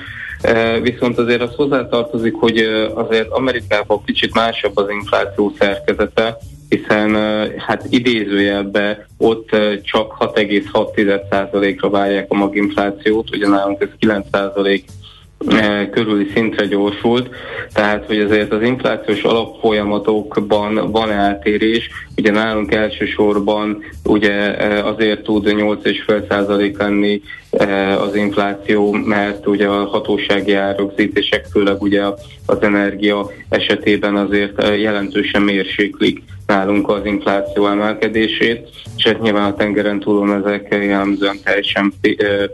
[0.82, 2.58] Viszont azért az hozzátartozik, hogy
[2.94, 6.38] azért Amerikában kicsit másabb az infláció szerkezete,
[6.70, 7.16] hiszen
[7.58, 9.50] hát idézőjelben ott
[9.84, 14.97] csak 6,6%-ra várják a maginflációt, ugye nálunk ez 9% E,
[15.92, 17.30] körüli szintre gyorsult,
[17.74, 25.46] tehát hogy azért az inflációs alapfolyamatokban van eltérés, ugye nálunk elsősorban ugye e, azért tud
[25.46, 27.22] 8,5% lenni
[27.52, 32.02] e, az infláció, mert ugye a hatósági árrögzítések, főleg ugye
[32.46, 40.00] az energia esetében azért jelentősen mérséklik nálunk az infláció emelkedését, és hát nyilván a tengeren
[40.00, 41.94] túlon ezek jellemzően teljesen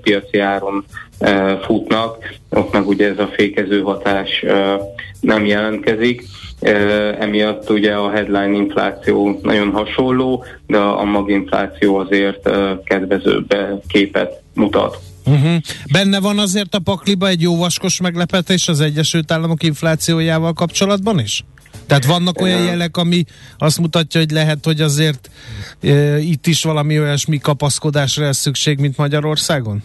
[0.02, 0.86] piaci áron
[1.66, 2.18] futnak,
[2.50, 4.46] ott meg ugye ez a fékező hatás
[5.20, 6.24] nem jelentkezik.
[7.20, 12.50] Emiatt ugye a headline infláció nagyon hasonló, de a maginfláció azért
[12.84, 13.56] kedvezőbb
[13.88, 15.00] képet mutat.
[15.26, 15.56] Uh-huh.
[15.92, 21.44] Benne van azért a pakliba egy jó vaskos meglepetés az Egyesült Államok inflációjával kapcsolatban is?
[21.88, 23.24] Tehát vannak olyan jelek, ami
[23.58, 25.30] azt mutatja, hogy lehet, hogy azért
[25.82, 29.84] e, itt is valami olyasmi kapaszkodásra lesz szükség, mint Magyarországon?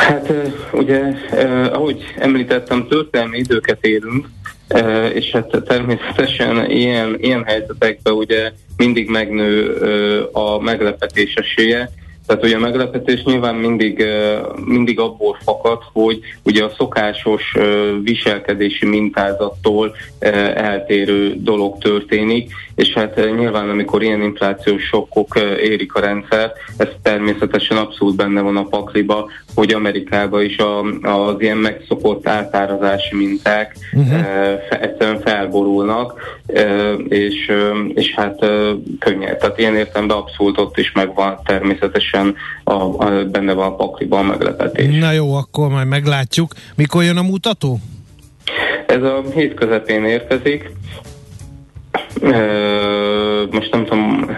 [0.00, 0.32] Hát
[0.72, 1.02] ugye,
[1.72, 4.28] ahogy említettem, történelmi időket élünk,
[5.12, 9.74] és hát természetesen ilyen, ilyen helyzetekben ugye mindig megnő
[10.32, 11.90] a meglepetés esélye,
[12.26, 14.04] tehát ugye a meglepetés nyilván mindig,
[14.64, 17.54] mindig abból fakad, hogy ugye a szokásos
[18.02, 19.94] viselkedési mintázattól
[20.54, 27.76] eltérő dolog történik, és hát nyilván amikor ilyen inflációs sokkok érik a rendszer, ez természetesen
[27.76, 34.20] abszolút benne van a pakliba, hogy Amerikában is a, az ilyen megszokott átárazási minták uh-huh.
[34.70, 36.40] egyszerűen felborulnak,
[37.08, 37.52] és,
[37.94, 38.38] és hát
[38.98, 39.36] könnyed.
[39.36, 44.28] Tehát ilyen értelemben abszolút ott is megvan természetesen a, a, benne van a pakliban a
[44.28, 44.98] meglepetés.
[44.98, 46.52] Na jó, akkor majd meglátjuk.
[46.76, 47.78] Mikor jön a mutató?
[48.86, 50.70] Ez a hét közepén érkezik,
[53.50, 54.30] most nem tudom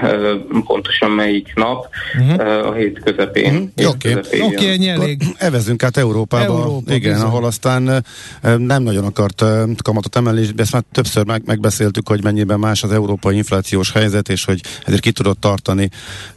[0.66, 2.66] pontosan melyik nap, uh-huh.
[2.66, 3.54] a hét közepén.
[3.76, 3.94] Uh-huh.
[3.94, 4.40] Oké, okay.
[4.40, 5.22] okay, ennyi elég.
[5.38, 7.28] Evezünk át Európába, Európa, igen, bizony.
[7.28, 8.04] ahol aztán
[8.42, 9.44] nem nagyon akart
[9.82, 14.44] kamatot emelni, ezt már többször meg, megbeszéltük, hogy mennyiben más az európai inflációs helyzet, és
[14.44, 15.88] hogy ezért ki tudott tartani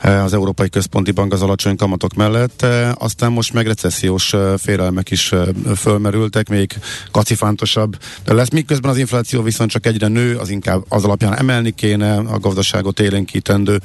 [0.01, 2.65] az Európai Központi Bank az alacsony kamatok mellett.
[2.93, 5.33] Aztán most meg recessziós félelmek is
[5.75, 6.73] fölmerültek, még
[7.11, 11.71] kacifántosabb de lesz, miközben az infláció viszont csak egyre nő, az inkább az alapján emelni
[11.71, 13.79] kéne, a gazdaságot élénkítendő,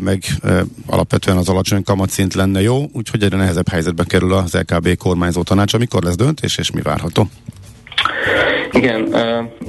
[0.00, 0.22] meg
[0.86, 5.74] alapvetően az alacsony kamatszint lenne jó, úgyhogy egyre nehezebb helyzetbe kerül az LKB kormányzó tanács.
[5.74, 7.28] Amikor lesz döntés, és mi várható?
[8.70, 9.14] Igen,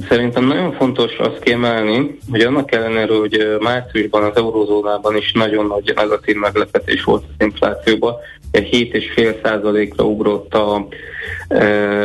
[0.08, 5.92] szerintem nagyon fontos azt kiemelni, hogy annak ellenére, hogy márciusban az eurozónában is nagyon nagy
[5.96, 8.14] negatív meglepetés volt az inflációban,
[8.52, 10.86] 7,5 százalékra ugrott a,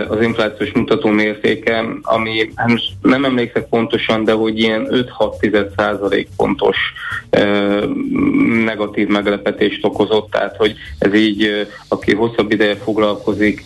[0.10, 2.70] az inflációs mutató mértéke, ami hát
[3.02, 4.88] nem emlékszek pontosan, de hogy ilyen
[5.20, 6.78] 5-6 százalék pontos
[8.64, 13.64] negatív meglepetést okozott, tehát hogy ez így, aki hosszabb ideje foglalkozik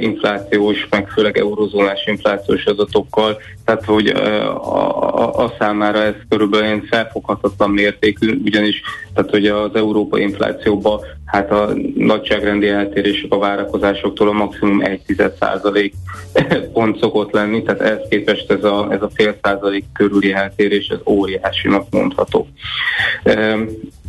[0.00, 6.86] inflációs, meg főleg eurozónás inflációs adatokkal, tehát hogy a, a, a számára ez körülbelül ilyen
[6.90, 8.82] felfoghatatlan mértékű, ugyanis
[9.14, 15.92] tehát hogy az európai inflációban hát a nagyságrendi eltérések a várakozásoktól a maximum 1,1%
[16.72, 20.98] pont szokott lenni, tehát ehhez képest ez a, ez a fél százalék körüli eltérés, ez
[21.06, 22.48] óriásinak mondható.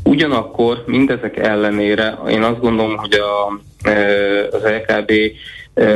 [0.04, 3.48] Ugyanakkor mindezek ellenére én azt gondolom, hogy a,
[4.52, 5.12] az LKB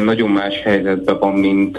[0.03, 1.77] nagyon más helyzetben van, mint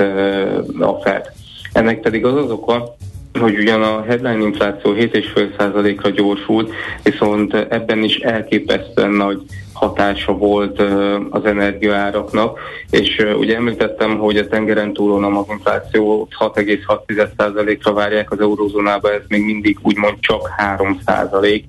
[0.78, 1.32] a Fed.
[1.72, 2.96] Ennek pedig az az oka,
[3.38, 6.72] hogy ugyan a headline infláció 7,5%-ra gyorsult,
[7.02, 9.40] viszont ebben is elképesztően nagy
[9.72, 10.82] hatása volt
[11.30, 12.58] az energiaáraknak,
[12.90, 19.44] és ugye említettem, hogy a tengeren túlon a maginflációt 6,6%-ra várják az eurózónába, ez még
[19.44, 21.62] mindig úgymond csak 3%,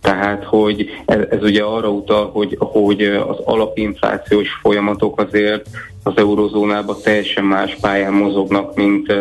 [0.00, 5.66] tehát, hogy ez, ez ugye arra utal, hogy, hogy az alapinflációs folyamatok azért
[6.02, 9.12] az eurozónában teljesen más pályán mozognak, mint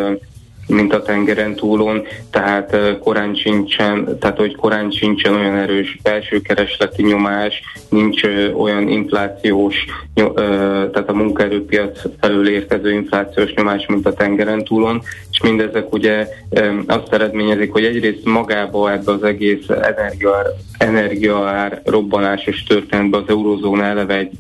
[0.68, 2.02] mint a tengeren túlon,
[2.32, 8.22] tehát korán sincsen, tehát hogy korán sincsen olyan erős belső keresleti nyomás, nincs
[8.58, 9.76] olyan inflációs,
[10.92, 15.02] tehát a munkaerőpiac felül érkező inflációs nyomás, mint a tengeren túlon,
[15.32, 16.28] és mindezek ugye
[16.88, 20.46] azt eredményezik, hogy egyrészt magába ebbe az egész energiaár,
[20.78, 24.32] energiaár robbanásos történetbe az eurózóna eleve egy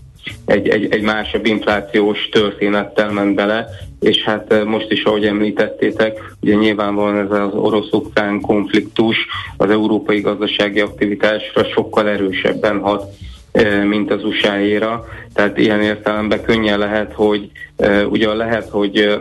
[0.45, 3.67] egy, egy, egy másabb inflációs történettel ment bele,
[3.99, 9.17] és hát most is, ahogy említettétek, ugye nyilvánvalóan ez az orosz-ukrán konfliktus
[9.57, 13.11] az európai gazdasági aktivitásra sokkal erősebben hat,
[13.87, 15.05] mint az USA-éra.
[15.33, 17.49] Tehát ilyen értelemben könnyen lehet, hogy
[18.09, 19.19] ugye lehet, hogy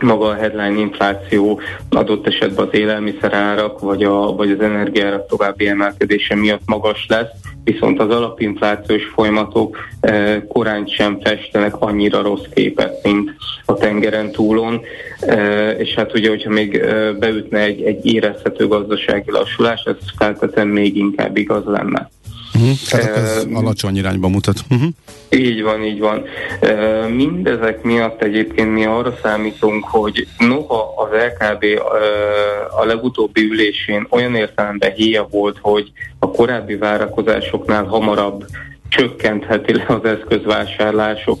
[0.00, 6.34] maga a headline infláció adott esetben az élelmiszerárak vagy, a, vagy az energiárak további emelkedése
[6.34, 7.30] miatt magas lesz,
[7.64, 13.30] viszont az alapinflációs folyamatok eh, korán sem festenek annyira rossz képet, mint
[13.64, 14.80] a tengeren túlon,
[15.20, 20.72] eh, és hát ugye, hogyha még eh, beütne egy, egy érezhető gazdasági lassulás, ez feltétlenül
[20.72, 22.10] még inkább igaz lenne.
[22.56, 22.76] Uh-huh.
[22.90, 24.56] Tehát ez uh, alacsony irányba mutat.
[24.70, 24.88] Uh-huh.
[25.30, 26.22] Így van, így van.
[26.62, 34.06] Uh, mindezek miatt egyébként mi arra számítunk, hogy noha az LKB uh, a legutóbbi ülésén
[34.10, 38.46] olyan értelemben híja volt, hogy a korábbi várakozásoknál hamarabb
[38.88, 41.38] csökkentheti le az eszközvásárlások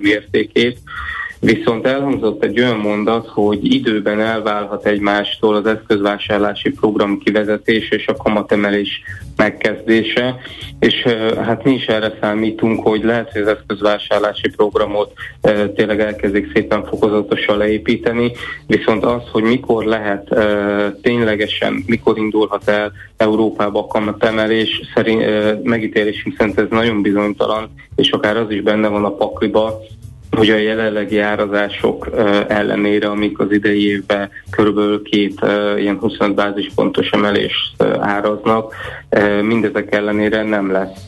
[0.00, 0.78] mértékét,
[1.40, 8.16] Viszont elhangzott egy olyan mondat, hogy időben elválhat egymástól az eszközvásárlási program kivezetése és a
[8.16, 9.02] kamatemelés
[9.36, 10.36] megkezdése,
[10.78, 11.02] és
[11.36, 15.12] hát mi is erre számítunk, hogy lehet, hogy az eszközvásárlási programot
[15.74, 18.32] tényleg elkezdik szépen fokozatosan leépíteni,
[18.66, 20.34] viszont az, hogy mikor lehet
[21.02, 25.22] ténylegesen, mikor indulhat el Európába a kamatemelés, szerint
[25.62, 29.80] megítélésünk szerint ez nagyon bizonytalan, és akár az is benne van a pakliba,
[30.30, 32.10] hogy a jelenlegi árazások
[32.48, 35.40] ellenére, amik az idei évben körülbelül két
[35.78, 38.74] ilyen 25 bázispontos emelést áraznak,
[39.42, 41.04] mindezek ellenére nem lesz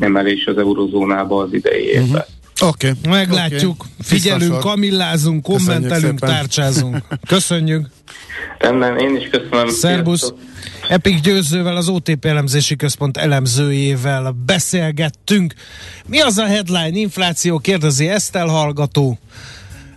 [0.00, 2.04] emelés az eurozónába az idei mhm.
[2.04, 2.24] évben.
[2.62, 2.88] Oké.
[2.88, 3.10] Okay.
[3.10, 3.74] Meglátjuk.
[3.80, 3.92] Okay.
[4.02, 6.96] Figyelünk, kamillázunk, kommentelünk, tárcsázunk.
[7.28, 7.86] Köszönjük.
[8.58, 9.68] Rendben, én is köszönöm.
[9.68, 10.32] Szerbusz.
[10.88, 15.54] Epic Győzővel, az OTP elemzési központ elemzőjével beszélgettünk.
[16.06, 16.98] Mi az a headline?
[16.98, 19.18] Infláció, kérdezi Esztel hallgató.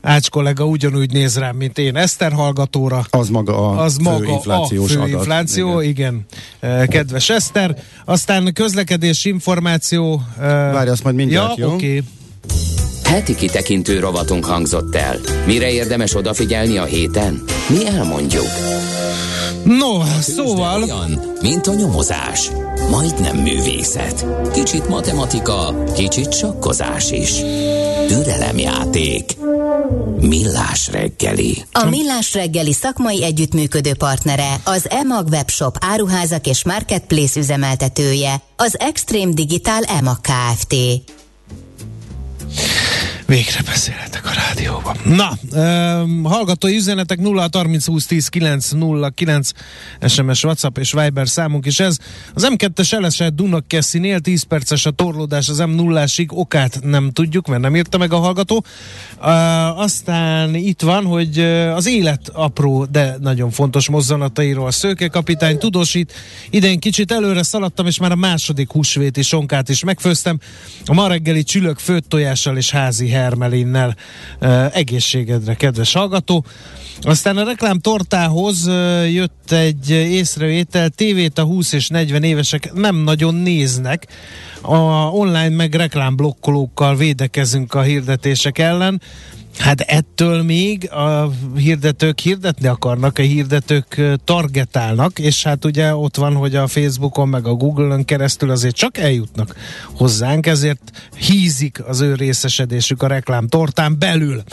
[0.02, 3.06] Ács kollega ugyanúgy néz rám, mint én Eszter hallgatóra.
[3.10, 5.10] Az maga a az fő maga inflációs a fő adat.
[5.10, 6.26] infláció, igen.
[6.62, 6.88] igen.
[6.88, 7.84] Kedves Eszter.
[8.06, 10.22] Aztán közlekedés információ.
[10.38, 11.74] Várj, azt majd mindjárt, ja, jó?
[11.74, 12.04] Okay.
[13.04, 15.18] Heti kitekintő rovatunk hangzott el.
[15.46, 17.44] Mire érdemes odafigyelni a héten?
[17.70, 18.48] Mi elmondjuk.
[19.64, 20.84] No, szóval...
[20.84, 22.50] Olyan, mint a nyomozás.
[22.90, 24.26] Majdnem művészet.
[24.54, 27.32] Kicsit matematika, kicsit sakkozás is.
[28.08, 29.38] Türelemjáték.
[30.20, 31.64] Millás reggeli.
[31.72, 39.34] A Millás reggeli szakmai együttműködő partnere, az EMAG webshop áruházak és marketplace üzemeltetője, az Extreme
[39.34, 40.76] Digital EMAG Kft.
[43.30, 44.96] Végre beszélhetek a rádióban.
[45.04, 45.38] Na,
[46.02, 49.50] um, hallgatói üzenetek 0 30 20 10 9 0 9
[50.08, 51.98] SMS, WhatsApp és Viber számunk is ez.
[52.34, 57.76] Az M2-es elesett Dunakeszinél 10 perces a torlódás az M0-ásig, okát nem tudjuk, mert nem
[57.76, 58.64] írta meg a hallgató.
[59.20, 61.40] Uh, aztán itt van, hogy
[61.76, 66.14] az élet apró, de nagyon fontos mozzanatairól Szőke kapitány tudósít.
[66.50, 70.40] Idén kicsit előre szaladtam, és már a második húsvéti sonkát is megfőztem.
[70.86, 73.96] A ma reggeli csülök főtt tojással és házi hermelinnel.
[74.74, 76.46] Egészségedre, kedves hallgató!
[77.02, 78.68] Aztán a reklám tortához
[79.12, 84.08] jött egy észrevétel, tévét a 20 és 40 évesek nem nagyon néznek.
[84.62, 84.78] A
[85.12, 89.02] online meg reklámblokkolókkal védekezünk a hirdetések ellen.
[89.58, 96.36] Hát ettől még a hirdetők hirdetni akarnak, a hirdetők targetálnak, és hát ugye ott van,
[96.36, 99.56] hogy a Facebookon meg a Google-ön keresztül azért csak eljutnak
[99.94, 104.44] hozzánk, ezért hízik az ő részesedésük a reklám tortán belül.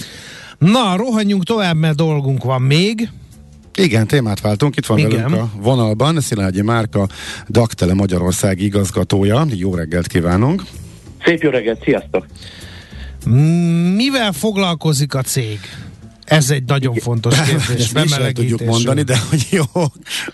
[0.59, 3.09] Na, rohanjunk tovább, mert dolgunk van még.
[3.75, 4.77] Igen, témát váltunk.
[4.77, 5.11] Itt van Igen.
[5.11, 7.09] velünk a vonalban Szilágyi Márka,
[7.49, 9.47] Daktele Magyarország igazgatója.
[9.51, 10.63] Jó reggelt kívánunk!
[11.25, 12.27] Szép jó reggelt, sziasztok!
[13.95, 15.61] Mivel foglalkozik a cég?
[16.27, 17.93] Ez egy nagyon fontos kérdés.
[17.93, 19.63] Nem tudjuk mondani, de hogy jó.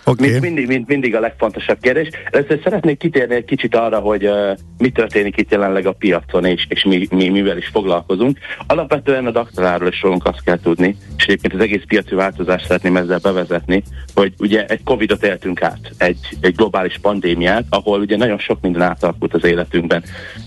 [0.04, 0.30] Okay.
[0.30, 2.08] Mind, mindig, mind, mindig a legfontosabb kérdés.
[2.30, 6.66] Először szeretnék kitérni egy kicsit arra, hogy uh, mi történik itt jelenleg a piacon, és,
[6.68, 8.38] és mi, mi, mivel is foglalkozunk.
[8.66, 12.96] Alapvetően a daktaláról is rólunk azt kell tudni, és egyébként az egész piaci változást szeretném
[12.96, 13.82] ezzel bevezetni,
[14.14, 18.82] hogy ugye egy Covid-ot éltünk át, egy, egy globális pandémiát, ahol ugye nagyon sok minden
[18.82, 20.04] átalakult az életünkben.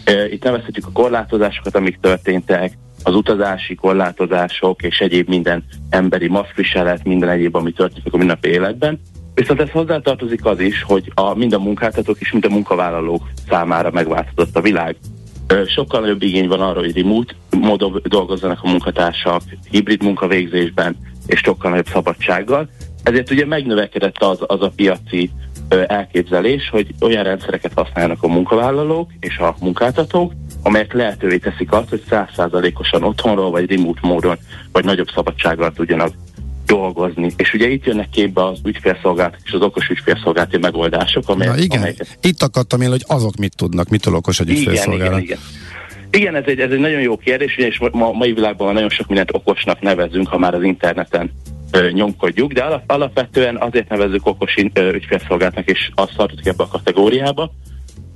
[0.08, 2.72] Uh, itt nevezhetjük a korlátozásokat, amik történtek,
[3.06, 9.00] az utazási korlátozások és egyéb minden emberi maszkviselet, minden egyéb, ami történik a mindennapi életben.
[9.34, 13.92] Viszont ez hozzátartozik az is, hogy a, mind a munkáltatók és mind a munkavállalók számára
[13.92, 14.96] megváltozott a világ.
[15.68, 20.98] Sokkal nagyobb igény van arra, hogy remote módon dolgozzanak a munkatársak, hibrid munkavégzésben
[21.28, 22.70] és sokkal nagyobb szabadsággal.
[23.04, 25.32] Ezért ugye megnövekedett az, az a piaci
[25.88, 30.32] elképzelés, hogy olyan rendszereket használnak a munkavállalók és a munkáltatók,
[30.66, 34.38] amelyek lehetővé teszik azt, hogy százszázalékosan otthonról, vagy remote módon,
[34.72, 36.14] vagy nagyobb szabadsággal tudjanak
[36.66, 37.34] dolgozni.
[37.38, 41.56] És ugye itt jönnek képbe az ügyfélszolgálatok és az okos ügyfélszolgálati megoldások, amelyek...
[41.56, 42.18] Na igen, amelyeket...
[42.22, 45.22] itt akadtam én, hogy azok mit tudnak, mitől okos egy ügyfélszolgálat.
[45.22, 45.40] Igen, igen, igen.
[46.10, 49.34] Igen, ez egy, ez egy nagyon jó kérdés, és ma, mai világban nagyon sok mindent
[49.34, 51.32] okosnak nevezünk, ha már az interneten
[51.72, 54.56] ö, nyomkodjuk, de alap, alapvetően azért nevezzük okos
[54.94, 57.52] ügyfélszolgálatnak, és azt tartozik ebbe a kategóriába,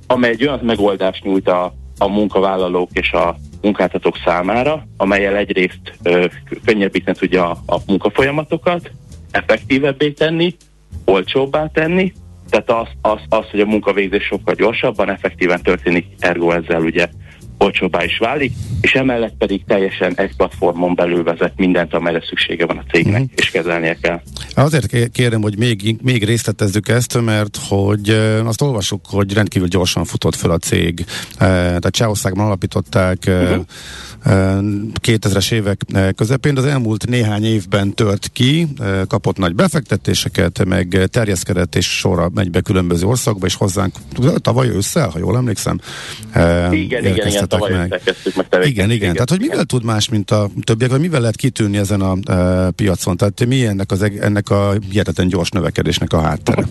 [0.06, 6.26] amely egy olyan megoldást nyújt a a munkavállalók és a munkáltatók számára, amelyel egyrészt ö,
[6.64, 8.90] könnyebbíteni tudja a, a munkafolyamatokat,
[9.30, 10.56] effektívebbé tenni,
[11.04, 12.12] olcsóbbá tenni,
[12.50, 17.08] tehát az, az, az, hogy a munkavégzés sokkal gyorsabban, effektíven történik, ergo ezzel ugye
[17.62, 22.76] olcsóbbá is válik, és emellett pedig teljesen egy platformon belül vezet mindent, amelyre szüksége van
[22.76, 23.30] a cégnek, uh-huh.
[23.36, 24.20] és kezelnie kell.
[24.54, 28.08] Azért kérem, hogy még, még részletezzük ezt, mert hogy
[28.44, 31.04] azt olvasjuk, hogy rendkívül gyorsan futott fel a cég.
[31.38, 33.64] Tehát Csehországban alapították uh-huh
[34.24, 35.80] 2000-es évek
[36.16, 38.68] közepén, de az elmúlt néhány évben tört ki,
[39.08, 43.94] kapott nagy befektetéseket, meg terjeszkedett és sorra megy be különböző országokba, és hozzánk
[44.36, 45.80] tavaly ősszel, ha jól emlékszem.
[46.70, 48.00] Igen, igen, igen, tavaly meg.
[48.50, 51.76] meg Igen, igen, tehát hogy mivel tud más, mint a többiek, vagy mivel lehet kitűnni
[51.76, 52.16] ezen a
[52.70, 53.16] piacon?
[53.16, 56.64] Tehát mi ennek, az, ennek a hihetetlen gyors növekedésnek a háttere?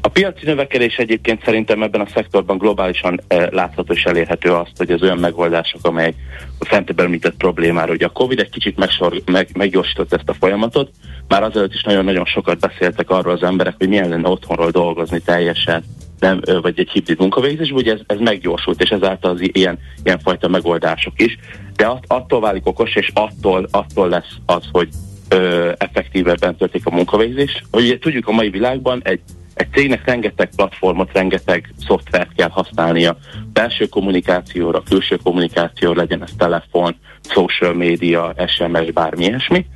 [0.00, 4.90] A piaci növekedés egyébként szerintem ebben a szektorban globálisan e, látható és elérhető azt, hogy
[4.90, 6.14] az olyan megoldások, amelyek
[6.58, 10.90] a fentebb említett problémára, hogy a Covid egy kicsit megsor, meg, meggyorsított ezt a folyamatot,
[11.28, 15.84] már azelőtt is nagyon-nagyon sokat beszéltek arról az emberek, hogy milyen lenne otthonról dolgozni teljesen,
[16.18, 20.48] nem, vagy egy hibrid munkavégzés, ugye ez, ez meggyorsult, és ezáltal az ilyen, ilyen fajta
[20.48, 21.38] megoldások is,
[21.76, 24.88] de att, attól válik okos, és attól, attól lesz az, hogy
[25.28, 27.62] ö, effektívebben történik a munkavégzés.
[27.72, 29.20] Ugye tudjuk a mai világban egy
[29.56, 33.16] egy cégnek rengeteg platformot, rengeteg szoftvert kell használnia
[33.52, 36.96] belső kommunikációra, külső kommunikációra, legyen ez telefon,
[37.28, 39.66] social media, SMS, bármi ilyesmi.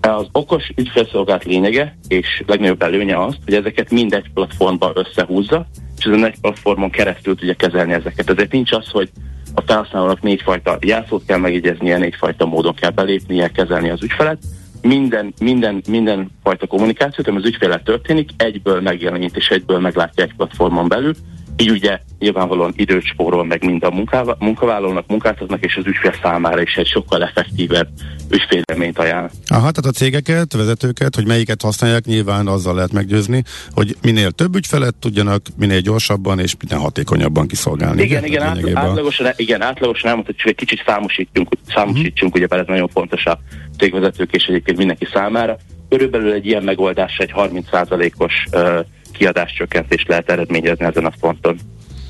[0.00, 5.66] Az okos ügyfélszolgált lényege és legnagyobb előnye az, hogy ezeket mindegy platformba összehúzza,
[5.98, 8.30] és ezen egy platformon keresztül tudja kezelni ezeket.
[8.30, 9.10] Ezért nincs az, hogy
[9.54, 14.38] a felhasználónak négyfajta jelszót kell megjegyeznie, négyfajta módon kell belépnie, kezelni az ügyfelet,
[14.84, 20.34] minden, minden, minden fajta kommunikációt, ami az ügyfélet történik, egyből megjelenít és egyből meglátja egy
[20.34, 21.14] platformon belül,
[21.56, 24.06] így ugye nyilvánvalóan időt spórol meg mind a
[24.38, 27.88] munkavállalónak, munkáltatnak és az ügyfél számára is egy sokkal effektívebb
[28.30, 29.30] ügyfélélményt ajánl.
[29.46, 33.42] Aha, tehát a cégeket, vezetőket, hogy melyiket használják, nyilván azzal lehet meggyőzni,
[33.74, 38.02] hogy minél több ügyfelet tudjanak, minél gyorsabban és minél hatékonyabban kiszolgálni.
[38.02, 42.48] Igen, igen, át, átlagosan, igen, átlagosan elmondhatjuk, hogy egy kicsit számosítjunk, számosítsunk, uh-huh.
[42.48, 43.38] ugye ez nagyon fontos a
[43.78, 45.56] cégvezetők és egyébként mindenki számára.
[45.88, 48.78] Körülbelül egy ilyen megoldás egy 30%-os uh,
[49.16, 51.58] kiadáscsökkentést lehet eredményezni ezen a fonton.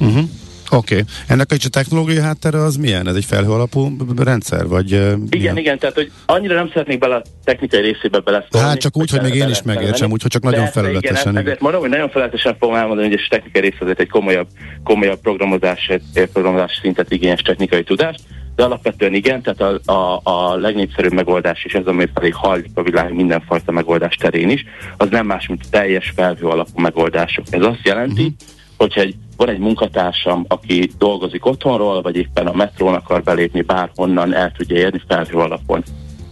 [0.00, 0.24] Uh-huh.
[0.70, 0.94] Oké.
[0.94, 1.06] Okay.
[1.28, 3.08] Ennek a technológiai háttere az milyen?
[3.08, 4.66] Ez egy felhő alapú rendszer?
[4.66, 5.56] Vagy, uh, igen, milyen?
[5.56, 8.66] igen, tehát hogy annyira nem szeretnék bele a technikai részébe beleszólni.
[8.68, 11.32] Hát csak úgy, hogy még én is megértsem, úgyhogy csak nagyon felületesen.
[11.32, 14.46] Igen, ezért mondom, hogy nagyon felületesen fogom elmondani, hogy a technikai rész azért egy komolyabb,
[14.84, 15.90] komolyabb programozás,
[16.32, 18.20] programozás szintet igényes technikai tudást,
[18.56, 22.82] de alapvetően igen, tehát a, a, a legnépszerűbb megoldás, és ez ami felé hajlik a
[22.82, 24.64] világ mindenfajta megoldás terén is,
[24.96, 27.44] az nem más, mint teljes felhő alapú megoldások.
[27.50, 28.36] Ez azt jelenti, uh-huh.
[28.76, 34.34] hogyha egy, van egy munkatársam, aki dolgozik otthonról, vagy éppen a metrón akar belépni bárhonnan,
[34.34, 35.82] el tudja érni felhő alapon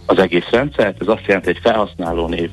[0.05, 1.01] az egész rendszert.
[1.01, 2.49] Ez azt jelenti, hogy felhasználó név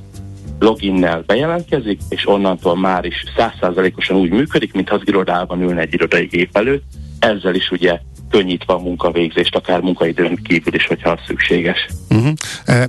[0.58, 6.24] loginnel bejelentkezik, és onnantól már is százszázalékosan úgy működik, mint az irodában ülne egy irodai
[6.24, 6.82] gép előtt.
[7.18, 8.00] Ezzel is ugye
[8.30, 11.86] könnyítve a munkavégzést, akár munkaidőn kívül is, hogyha az szükséges.
[12.10, 12.32] Uh-huh.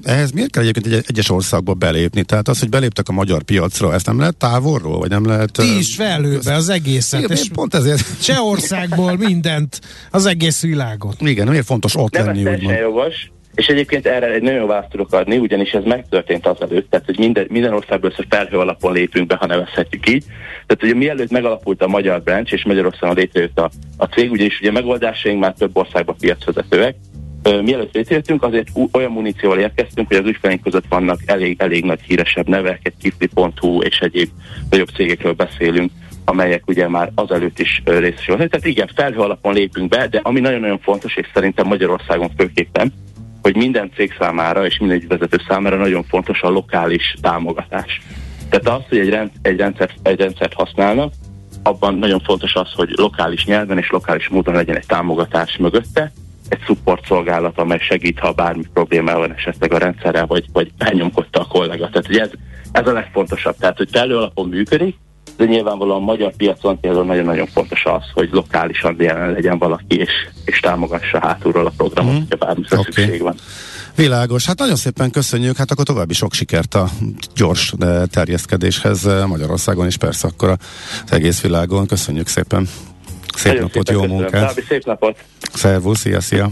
[0.03, 2.23] Ehhez miért kell egyébként egy egyes országba belépni?
[2.23, 5.51] Tehát az, hogy beléptek a magyar piacra, ezt nem lehet távolról, vagy nem lehet...
[5.51, 7.21] Ti is felhőbe az egészet.
[7.21, 8.03] Igen, és pont ezért.
[8.23, 9.79] Csehországból mindent,
[10.11, 11.21] az egész világot.
[11.21, 12.77] Igen, miért fontos ott nem lenni, úgymond.
[12.77, 17.19] jogos, és egyébként erre egy nagyon választ tudok adni, ugyanis ez megtörtént azelőtt, tehát hogy
[17.19, 20.23] minden, minden országból össze felhő alapon lépünk be, ha nevezhetjük így.
[20.65, 24.71] Tehát ugye mielőtt megalapult a magyar branch, és Magyarországon létrejött a, a cég, ugyanis ugye
[24.71, 26.95] megoldásaink már több országban piacvezetőek,
[27.43, 32.47] mielőtt létrejöttünk, azért olyan munícióval érkeztünk, hogy az ügyfeleink között vannak elég, elég nagy híresebb
[32.47, 34.29] nevek, egy kifli.hu és egyéb
[34.69, 35.91] nagyobb cégekről beszélünk,
[36.25, 38.49] amelyek ugye már azelőtt is részesültek.
[38.49, 42.93] Tehát igen, felhő alapon lépünk be, de ami nagyon-nagyon fontos, és szerintem Magyarországon főképpen,
[43.41, 48.01] hogy minden cég számára és minden vezető számára nagyon fontos a lokális támogatás.
[48.49, 51.13] Tehát az, hogy egy, rend, egy, rendszert, egy rendszert használnak,
[51.63, 56.11] abban nagyon fontos az, hogy lokális nyelven és lokális módon legyen egy támogatás mögötte,
[56.49, 61.39] egy support szolgálat, amely segít, ha bármi probléma van esetleg a rendszerrel, vagy, vagy elnyomkodta
[61.39, 61.89] a kollega.
[61.89, 62.29] Tehát hogy ez,
[62.71, 63.55] ez a legfontosabb.
[63.59, 64.95] Tehát, hogy felő alapon működik,
[65.37, 70.11] de nyilvánvalóan a magyar piacon például nagyon-nagyon fontos az, hogy lokálisan jelen legyen valaki, és,
[70.45, 72.17] és támogassa hátulról a programot, mm.
[72.17, 72.83] hogyha bármi okay.
[72.83, 73.35] szükség van.
[73.95, 74.45] Világos.
[74.45, 76.89] Hát nagyon szépen köszönjük, hát akkor további sok sikert a
[77.35, 77.73] gyors
[78.05, 81.87] terjeszkedéshez Magyarországon, és persze akkor az egész világon.
[81.87, 82.67] Köszönjük szépen.
[83.35, 84.63] Szép Nagyon napot, jó munkát!
[84.67, 85.17] szép napot!
[85.53, 86.49] Szervusz, szia, szia!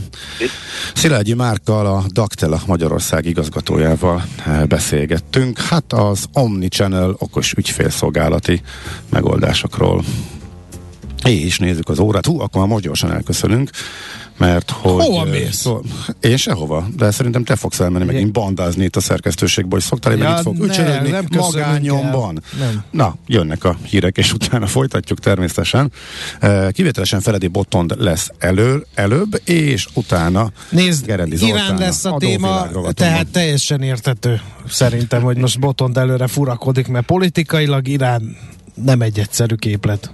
[0.94, 5.60] Szilágyi Márkkal, a Daktela Magyarország igazgatójával eh, beszélgettünk.
[5.60, 8.62] Hát az Omnichannel okos ügyfélszolgálati
[9.10, 10.04] megoldásokról.
[11.24, 12.26] És nézzük az órát.
[12.26, 13.70] Hú, akkor már most gyorsan elköszönünk
[14.40, 15.06] mert hogy...
[15.06, 15.56] Hova mész?
[15.56, 15.82] Szó,
[16.20, 18.16] én sehova, de szerintem te fogsz elmenni Igen.
[18.16, 22.44] megint bandázni itt a szerkesztőségből, hogy szoktál, én ja, itt fog ücsörögni magányomban.
[22.60, 22.84] Nem.
[22.92, 25.92] Na, jönnek a hírek, és utána folytatjuk természetesen.
[26.72, 33.28] Kivételesen Feledi Botond lesz elő, előbb, és utána Nézd, Gerendi Irán lesz a téma, tehát
[33.28, 38.38] teljesen értető szerintem, hogy most Botond előre furakodik, mert politikailag Irán
[38.84, 40.12] nem egy egyszerű képlet.